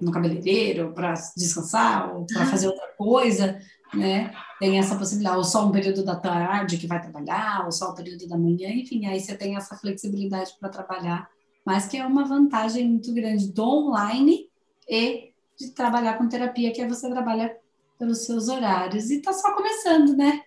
no 0.00 0.10
cabeleireiro, 0.10 0.92
para 0.92 1.14
descansar 1.36 2.14
ou 2.14 2.26
para 2.26 2.46
fazer 2.46 2.68
outra 2.68 2.88
coisa, 2.96 3.58
né? 3.92 4.32
Tem 4.58 4.78
essa 4.78 4.96
possibilidade, 4.96 5.36
ou 5.36 5.44
só 5.44 5.66
um 5.66 5.72
período 5.72 6.04
da 6.04 6.16
tarde 6.16 6.78
que 6.78 6.86
vai 6.86 7.00
trabalhar, 7.00 7.64
ou 7.64 7.72
só 7.72 7.92
um 7.92 7.94
período 7.94 8.26
da 8.26 8.38
manhã, 8.38 8.70
enfim, 8.70 9.06
aí 9.06 9.20
você 9.20 9.36
tem 9.36 9.56
essa 9.56 9.76
flexibilidade 9.76 10.54
para 10.58 10.68
trabalhar, 10.68 11.28
mas 11.64 11.86
que 11.86 11.96
é 11.96 12.06
uma 12.06 12.24
vantagem 12.24 12.88
muito 12.88 13.12
grande 13.12 13.52
do 13.52 13.62
online 13.62 14.48
e 14.88 15.32
de 15.58 15.70
trabalhar 15.70 16.18
com 16.18 16.28
terapia, 16.28 16.72
que 16.72 16.80
é 16.80 16.88
você 16.88 17.08
trabalha 17.08 17.56
pelos 17.98 18.24
seus 18.24 18.48
horários. 18.48 19.10
E 19.10 19.16
está 19.16 19.32
só 19.32 19.54
começando, 19.54 20.16
né? 20.16 20.42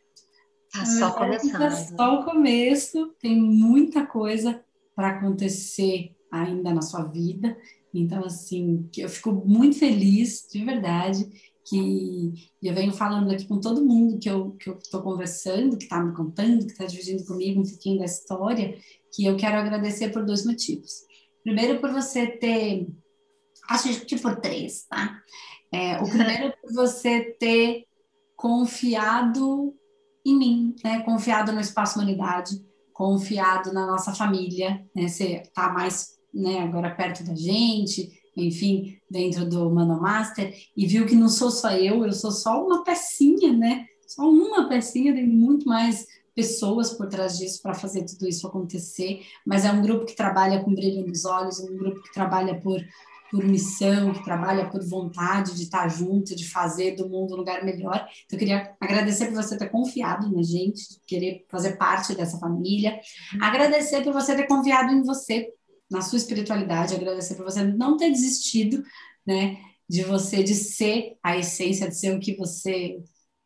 Está 0.68 0.86
só 0.86 1.12
começando. 1.12 1.60
Tá 1.60 1.72
só 1.72 2.20
o 2.20 2.26
começo, 2.26 3.08
tem 3.20 3.42
muita 3.42 4.06
coisa 4.06 4.62
para 4.96 5.10
acontecer 5.10 6.16
ainda 6.32 6.74
na 6.74 6.82
sua 6.82 7.04
vida. 7.04 7.58
Então, 8.00 8.24
assim, 8.24 8.90
eu 8.98 9.10
fico 9.10 9.32
muito 9.32 9.78
feliz, 9.78 10.48
de 10.52 10.64
verdade, 10.64 11.28
que 11.66 12.34
eu 12.62 12.74
venho 12.74 12.94
falando 12.94 13.32
aqui 13.32 13.46
com 13.46 13.60
todo 13.60 13.86
mundo 13.86 14.20
que 14.20 14.30
eu 14.30 14.52
que 14.52 14.70
estou 14.70 15.02
conversando, 15.02 15.78
que 15.78 15.84
está 15.84 16.02
me 16.02 16.16
contando, 16.16 16.66
que 16.66 16.72
está 16.72 16.86
dividindo 16.86 17.26
comigo 17.26 17.62
um 17.62 17.66
pouquinho 17.66 18.00
da 18.00 18.06
história, 18.06 18.78
que 19.14 19.26
eu 19.26 19.36
quero 19.36 19.58
agradecer 19.58 20.10
por 20.10 20.26
dois 20.26 20.46
motivos. 20.46 21.02
Primeiro, 21.44 21.80
por 21.80 21.92
você 21.92 22.28
ter, 22.28 22.88
acho 23.70 24.06
que 24.06 24.18
por 24.20 24.38
três, 24.38 24.86
tá? 24.86 25.22
É, 25.72 26.02
o 26.02 26.08
primeiro, 26.10 26.54
por 26.62 26.74
você 26.74 27.36
ter 27.40 27.86
confiado 28.36 29.76
em 30.26 30.38
mim, 30.38 30.76
né? 30.84 31.02
Confiado 31.04 31.52
no 31.52 31.60
Espaço 31.60 32.00
Humanidade, 32.00 32.64
confiado 32.94 33.74
na 33.74 33.86
nossa 33.86 34.14
família, 34.14 34.86
né? 34.96 35.08
Você 35.08 35.42
está 35.42 35.70
mais, 35.70 36.17
né, 36.38 36.60
agora 36.60 36.94
perto 36.94 37.24
da 37.24 37.36
gente, 37.36 38.12
enfim, 38.36 38.98
dentro 39.10 39.50
do 39.50 39.70
Manomaster, 39.72 40.54
e 40.76 40.86
viu 40.86 41.06
que 41.06 41.16
não 41.16 41.28
sou 41.28 41.50
só 41.50 41.72
eu, 41.72 42.06
eu 42.06 42.14
sou 42.14 42.32
só 42.32 42.64
uma 42.64 42.84
pecinha, 42.84 43.52
né? 43.52 43.86
Só 44.08 44.30
uma 44.30 44.70
pecinha, 44.70 45.14
tem 45.14 45.28
muito 45.28 45.68
mais 45.68 46.06
pessoas 46.36 46.94
por 46.94 47.08
trás 47.08 47.38
disso 47.40 47.60
para 47.64 47.74
fazer 47.74 48.06
tudo 48.06 48.28
isso 48.28 48.48
acontecer, 48.48 49.22
mas 49.44 49.66
é 49.66 49.72
um 49.72 49.82
grupo 49.82 50.06
que 50.06 50.16
trabalha 50.16 50.64
com 50.64 50.74
brilho 50.74 51.06
nos 51.06 51.26
olhos, 51.26 51.60
um 51.60 51.76
grupo 51.76 52.04
que 52.04 52.14
trabalha 52.14 52.62
por 52.62 52.80
por 53.30 53.44
missão, 53.44 54.14
que 54.14 54.24
trabalha 54.24 54.70
por 54.70 54.84
vontade 54.84 55.56
de 55.56 55.64
estar 55.64 55.88
junto, 55.90 56.36
de 56.36 56.50
fazer 56.50 56.96
do 56.96 57.10
mundo 57.10 57.34
um 57.34 57.38
lugar 57.38 57.64
melhor. 57.64 58.08
Então, 58.26 58.36
eu 58.36 58.40
queria 58.40 58.76
agradecer 58.80 59.28
por 59.28 59.36
você 59.36 59.58
ter 59.58 59.70
confiado 59.70 60.32
na 60.34 60.42
gente, 60.42 60.82
querer 61.06 61.46
fazer 61.50 61.78
parte 61.78 62.16
dessa 62.16 62.38
família. 62.40 63.00
Agradecer 63.42 64.02
por 64.04 64.14
você 64.14 64.36
ter 64.36 64.48
confiado 64.48 64.94
em 64.94 65.04
você, 65.04 65.50
na 65.90 66.02
sua 66.02 66.18
espiritualidade. 66.18 66.96
Agradecer 66.96 67.36
por 67.36 67.46
você 67.46 67.64
não 67.64 67.98
ter 67.98 68.10
desistido, 68.10 68.84
né? 69.26 69.58
De 69.90 70.04
você, 70.04 70.44
de 70.44 70.54
ser 70.54 71.18
a 71.24 71.38
essência, 71.38 71.88
de 71.88 71.96
ser 71.96 72.16
o 72.16 72.20
que 72.20 72.36
você 72.36 72.98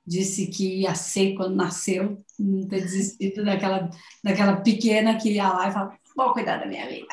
disse 0.06 0.48
que 0.48 0.82
ia 0.82 0.96
ser 0.96 1.36
quando 1.36 1.56
nasceu, 1.56 2.24
não 2.40 2.68
ter 2.68 2.82
desistido 2.82 3.46
daquela, 3.46 3.90
daquela 4.24 4.58
pequena 4.58 5.18
que 5.18 5.34
ia 5.34 5.48
lá 5.48 5.70
e 5.70 5.72
falava, 5.72 5.98
vou 6.16 6.34
cuidar 6.34 6.58
da 6.58 6.66
minha 6.66 6.88
vida. 6.88 7.08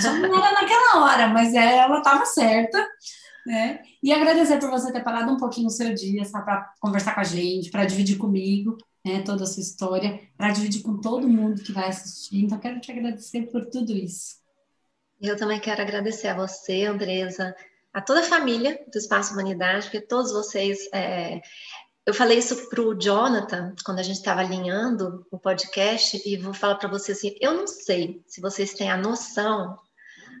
Só 0.00 0.12
não 0.14 0.34
era 0.34 0.52
naquela 0.52 1.04
hora, 1.04 1.28
mas 1.28 1.54
ela 1.54 1.98
estava 1.98 2.24
certa. 2.24 2.84
Né? 3.46 3.80
E 4.02 4.12
agradecer 4.12 4.58
por 4.58 4.70
você 4.70 4.92
ter 4.92 5.04
parado 5.04 5.30
um 5.30 5.36
pouquinho 5.36 5.68
o 5.68 5.70
seu 5.70 5.94
dia, 5.94 6.22
para 6.32 6.72
conversar 6.80 7.14
com 7.14 7.20
a 7.20 7.24
gente, 7.24 7.70
para 7.70 7.84
dividir 7.84 8.16
comigo 8.16 8.76
né, 9.04 9.22
toda 9.22 9.44
a 9.44 9.46
sua 9.46 9.62
história, 9.62 10.20
para 10.36 10.50
dividir 10.50 10.82
com 10.82 11.00
todo 11.00 11.28
mundo 11.28 11.62
que 11.62 11.70
vai 11.70 11.88
assistir. 11.88 12.44
Então, 12.44 12.58
quero 12.58 12.80
te 12.80 12.90
agradecer 12.90 13.42
por 13.42 13.64
tudo 13.66 13.92
isso. 13.92 14.45
Eu 15.20 15.36
também 15.36 15.60
quero 15.60 15.82
agradecer 15.82 16.28
a 16.28 16.36
você, 16.36 16.84
Andresa, 16.84 17.54
a 17.92 18.00
toda 18.00 18.20
a 18.20 18.24
família 18.24 18.78
do 18.92 18.98
Espaço 18.98 19.32
Humanidade, 19.32 19.86
porque 19.86 20.00
todos 20.00 20.32
vocês 20.32 20.88
é, 20.92 21.40
eu 22.06 22.14
falei 22.14 22.38
isso 22.38 22.68
para 22.68 22.80
o 22.80 22.94
Jonathan 22.94 23.74
quando 23.84 23.98
a 23.98 24.02
gente 24.02 24.18
estava 24.18 24.40
alinhando 24.40 25.26
o 25.28 25.38
podcast 25.38 26.22
e 26.24 26.36
vou 26.36 26.54
falar 26.54 26.76
para 26.76 26.88
vocês 26.88 27.18
assim: 27.18 27.36
eu 27.40 27.54
não 27.54 27.66
sei 27.66 28.22
se 28.28 28.40
vocês 28.40 28.74
têm 28.74 28.88
a 28.88 28.96
noção 28.96 29.76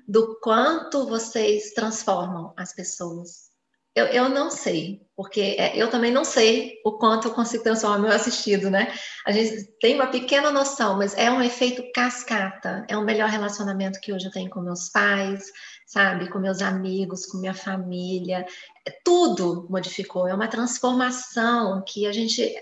do 0.06 0.38
quanto 0.40 1.08
vocês 1.08 1.72
transformam 1.72 2.54
as 2.56 2.72
pessoas. 2.72 3.50
Eu, 3.94 4.06
eu 4.06 4.28
não 4.28 4.48
sei, 4.48 5.05
porque 5.16 5.56
é, 5.58 5.74
eu 5.74 5.88
também 5.88 6.12
não 6.12 6.24
sei 6.24 6.78
o 6.84 6.92
quanto 6.92 7.28
eu 7.28 7.34
consigo 7.34 7.64
transformar 7.64 7.98
meu 7.98 8.12
assistido, 8.12 8.70
né? 8.70 8.92
A 9.24 9.32
gente 9.32 9.64
tem 9.80 9.94
uma 9.94 10.08
pequena 10.08 10.50
noção, 10.50 10.98
mas 10.98 11.16
é 11.16 11.30
um 11.30 11.42
efeito 11.42 11.82
cascata. 11.94 12.84
É 12.86 12.96
o 12.98 13.04
melhor 13.04 13.30
relacionamento 13.30 13.98
que 14.00 14.12
hoje 14.12 14.26
eu 14.26 14.30
tenho 14.30 14.50
com 14.50 14.60
meus 14.60 14.90
pais, 14.90 15.46
sabe? 15.86 16.28
Com 16.28 16.38
meus 16.38 16.60
amigos, 16.60 17.24
com 17.24 17.38
minha 17.38 17.54
família. 17.54 18.44
Tudo 19.02 19.66
modificou. 19.70 20.28
É 20.28 20.34
uma 20.34 20.48
transformação 20.48 21.82
que 21.86 22.06
a 22.06 22.12
gente. 22.12 22.54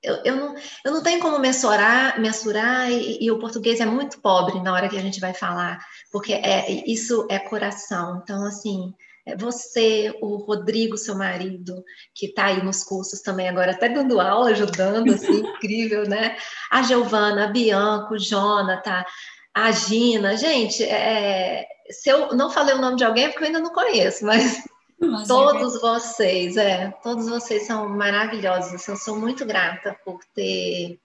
Eu, 0.00 0.22
eu, 0.24 0.36
não, 0.36 0.54
eu 0.84 0.92
não 0.92 1.02
tenho 1.02 1.20
como 1.20 1.40
mensurar, 1.40 2.20
mensurar 2.20 2.88
e, 2.88 3.18
e, 3.20 3.30
o 3.32 3.40
português 3.40 3.80
é 3.80 3.86
muito 3.86 4.20
pobre 4.20 4.60
na 4.62 4.72
hora 4.72 4.88
que 4.88 4.96
a 4.96 5.00
gente 5.00 5.18
vai 5.18 5.34
falar, 5.34 5.84
porque 6.12 6.34
é, 6.34 6.70
isso 6.88 7.26
é 7.28 7.40
coração. 7.40 8.20
Então, 8.22 8.44
assim, 8.46 8.94
é 8.94 9.15
você, 9.34 10.16
o 10.20 10.36
Rodrigo, 10.36 10.96
seu 10.96 11.16
marido, 11.16 11.82
que 12.14 12.26
está 12.26 12.46
aí 12.46 12.62
nos 12.62 12.84
cursos 12.84 13.20
também 13.20 13.48
agora, 13.48 13.72
até 13.72 13.88
dando 13.88 14.20
aula, 14.20 14.50
ajudando, 14.50 15.12
assim, 15.12 15.40
incrível, 15.56 16.08
né? 16.08 16.36
A 16.70 16.82
Giovana, 16.82 17.44
a 17.44 17.48
Bianca, 17.48 18.14
o 18.14 18.18
Jonathan, 18.18 19.04
a 19.52 19.72
Gina. 19.72 20.36
Gente, 20.36 20.84
é, 20.84 21.66
se 21.90 22.08
eu 22.08 22.34
não 22.34 22.50
falei 22.50 22.74
o 22.74 22.80
nome 22.80 22.96
de 22.96 23.04
alguém 23.04 23.24
é 23.24 23.28
porque 23.28 23.44
eu 23.44 23.46
ainda 23.48 23.60
não 23.60 23.72
conheço, 23.72 24.24
mas, 24.24 24.62
mas 25.00 25.24
é 25.24 25.26
todos 25.26 25.74
é 25.74 25.78
vocês, 25.78 26.56
é, 26.56 26.94
todos 27.02 27.28
vocês 27.28 27.66
são 27.66 27.88
maravilhosos. 27.88 28.86
Eu 28.86 28.96
sou 28.96 29.16
muito 29.16 29.44
grata 29.44 29.96
por 30.04 30.20
ter 30.34 31.00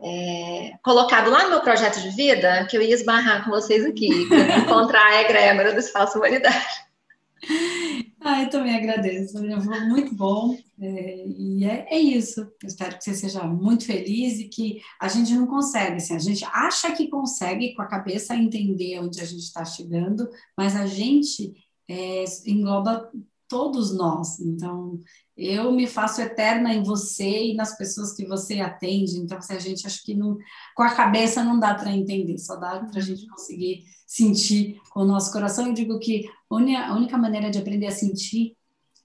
é, 0.00 0.72
colocado 0.82 1.28
lá 1.30 1.44
no 1.44 1.50
meu 1.50 1.60
projeto 1.60 2.00
de 2.00 2.10
vida 2.10 2.66
que 2.66 2.76
eu 2.76 2.82
ia 2.82 2.94
esbarrar 2.94 3.44
com 3.44 3.50
vocês 3.50 3.84
aqui, 3.84 4.28
encontrar 4.62 5.04
a 5.04 5.22
egrégora 5.22 5.72
do 5.72 5.80
Espaço 5.80 6.18
Humanidade. 6.18 6.87
Ah, 8.20 8.42
eu 8.42 8.50
também 8.50 8.74
agradeço, 8.74 9.38
foi 9.38 9.80
muito 9.86 10.14
bom. 10.14 10.56
É, 10.80 11.26
e 11.26 11.64
é, 11.64 11.86
é, 11.88 11.98
isso. 11.98 12.40
Eu 12.40 12.68
espero 12.68 12.98
que 12.98 13.04
você 13.04 13.14
seja 13.14 13.44
muito 13.44 13.84
feliz 13.84 14.38
e 14.38 14.48
que 14.48 14.80
a 15.00 15.08
gente 15.08 15.32
não 15.34 15.46
consegue, 15.46 15.96
assim, 15.96 16.14
a 16.14 16.18
gente 16.18 16.44
acha 16.44 16.92
que 16.92 17.08
consegue 17.08 17.74
com 17.74 17.82
a 17.82 17.86
cabeça 17.86 18.34
entender 18.34 18.98
onde 19.00 19.20
a 19.20 19.24
gente 19.24 19.42
está 19.42 19.64
chegando, 19.64 20.28
mas 20.56 20.74
a 20.76 20.86
gente 20.86 21.54
é, 21.88 22.24
engloba 22.46 23.10
todos 23.48 23.96
nós. 23.96 24.38
Então, 24.40 25.00
eu 25.36 25.72
me 25.72 25.86
faço 25.86 26.20
eterna 26.20 26.74
em 26.74 26.82
você 26.82 27.46
e 27.46 27.54
nas 27.54 27.76
pessoas 27.76 28.12
que 28.12 28.26
você 28.26 28.60
atende. 28.60 29.18
Então, 29.18 29.40
se 29.40 29.52
a 29.52 29.58
gente 29.58 29.86
acha 29.86 30.00
que 30.04 30.14
não, 30.14 30.36
com 30.76 30.82
a 30.82 30.94
cabeça 30.94 31.42
não 31.42 31.58
dá 31.58 31.74
para 31.74 31.92
entender, 31.92 32.36
só 32.38 32.56
dá 32.56 32.80
para 32.80 32.98
a 32.98 33.02
gente 33.02 33.26
conseguir 33.26 33.84
sentir 34.06 34.80
com 34.90 35.00
o 35.00 35.06
nosso 35.06 35.32
coração. 35.32 35.66
Eu 35.66 35.72
digo 35.72 35.98
que 35.98 36.28
a 36.50 36.94
única 36.94 37.18
maneira 37.18 37.50
de 37.50 37.58
aprender 37.58 37.86
a 37.86 37.90
sentir 37.90 38.56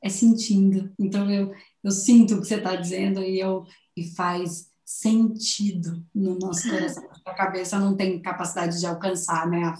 é 0.02 0.10
sentindo. 0.10 0.92
Então, 1.00 1.30
eu, 1.30 1.54
eu 1.84 1.92
sinto 1.92 2.36
o 2.36 2.42
que 2.42 2.48
você 2.48 2.56
está 2.56 2.76
dizendo 2.76 3.22
e, 3.22 3.40
eu, 3.40 3.66
e 3.96 4.14
faz 4.16 4.70
sentido 4.86 6.06
no 6.14 6.38
nosso 6.38 6.70
coração. 6.70 7.04
A 7.26 7.34
cabeça 7.34 7.80
não 7.80 7.96
tem 7.96 8.22
capacidade 8.22 8.80
de 8.80 8.86
alcançar, 8.86 9.50
né? 9.50 9.74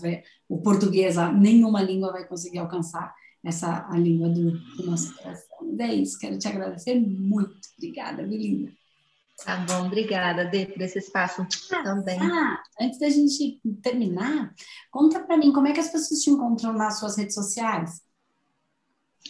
O 0.48 0.62
português, 0.62 1.16
nenhuma 1.38 1.82
língua 1.82 2.12
vai 2.12 2.26
conseguir 2.26 2.60
alcançar 2.60 3.14
essa 3.44 3.86
a 3.90 3.98
língua 3.98 4.30
do, 4.30 4.52
do 4.78 4.86
nosso 4.86 5.14
coração. 5.16 5.58
Mas 5.62 5.80
é 5.80 5.94
isso, 5.94 6.18
quero 6.18 6.38
te 6.38 6.48
agradecer 6.48 6.98
muito. 7.00 7.60
Obrigada, 7.78 8.24
Belinda. 8.24 8.72
Tá 9.46 9.58
bom, 9.58 9.88
obrigada, 9.88 10.46
Dê, 10.46 10.66
por 10.66 10.82
esse 10.82 11.00
espaço 11.00 11.46
ah, 11.72 11.84
também. 11.84 12.20
Ah, 12.22 12.62
antes 12.80 13.00
da 13.00 13.10
gente 13.10 13.60
terminar, 13.82 14.54
conta 14.90 15.20
para 15.20 15.38
mim 15.38 15.52
como 15.52 15.68
é 15.68 15.74
que 15.74 15.80
as 15.80 15.90
pessoas 15.90 16.22
te 16.22 16.30
encontram 16.30 16.74
nas 16.74 17.00
suas 17.00 17.18
redes 17.18 17.36
sociais? 17.36 18.02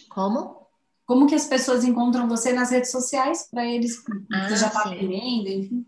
Como? 0.10 0.67
Como 1.06 1.28
que 1.28 1.36
as 1.36 1.47
pessoas 1.47 1.84
encontram 1.84 2.28
você 2.28 2.54
nas 2.54 2.71
redes 2.71 2.91
sociais 2.91 3.47
para 3.49 3.65
eles? 3.65 4.04
Ah, 4.32 4.47
você 4.47 4.56
já 4.58 4.67
está 4.67 4.82
aprendendo, 4.82 5.49
enfim. 5.49 5.86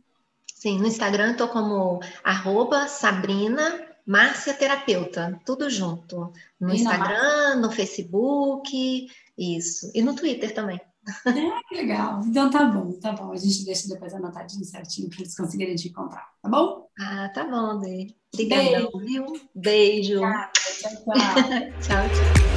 Sim, 0.54 0.80
no 0.80 0.88
Instagram 0.88 1.34
estou 1.34 1.48
como 1.48 2.00
arroba 2.24 2.88
Sabrina 2.88 3.86
Márcia 4.06 4.54
Terapeuta, 4.54 5.40
tudo 5.46 5.70
junto. 5.70 6.32
No 6.60 6.72
e 6.72 6.78
Instagram, 6.78 7.56
no 7.56 7.72
Facebook, 7.72 9.08
isso. 9.38 9.92
E 9.94 10.02
no 10.02 10.16
Twitter 10.16 10.54
também. 10.54 10.80
É, 11.28 11.60
que 11.70 11.76
legal. 11.76 12.22
Então 12.26 12.50
tá 12.50 12.66
bom, 12.66 12.92
tá 13.00 13.12
bom. 13.12 13.32
A 13.32 13.38
gente 13.38 13.66
deixa 13.66 13.88
depois 13.88 14.14
anotadinho 14.14 14.66
certinho 14.66 15.10
para 15.10 15.20
eles 15.20 15.36
conseguirem 15.36 15.76
te 15.76 15.90
encontrar, 15.90 16.28
tá 16.42 16.50
bom? 16.50 16.88
Ah, 17.00 17.30
tá 17.30 17.44
bom, 17.46 17.80
Dê. 17.80 18.16
Obrigadão, 18.34 18.90
viu? 19.00 19.26
Beijo. 19.54 20.20
Tchau, 20.20 20.52
tchau. 20.80 21.14
tchau, 21.82 22.10
tchau. 22.10 22.55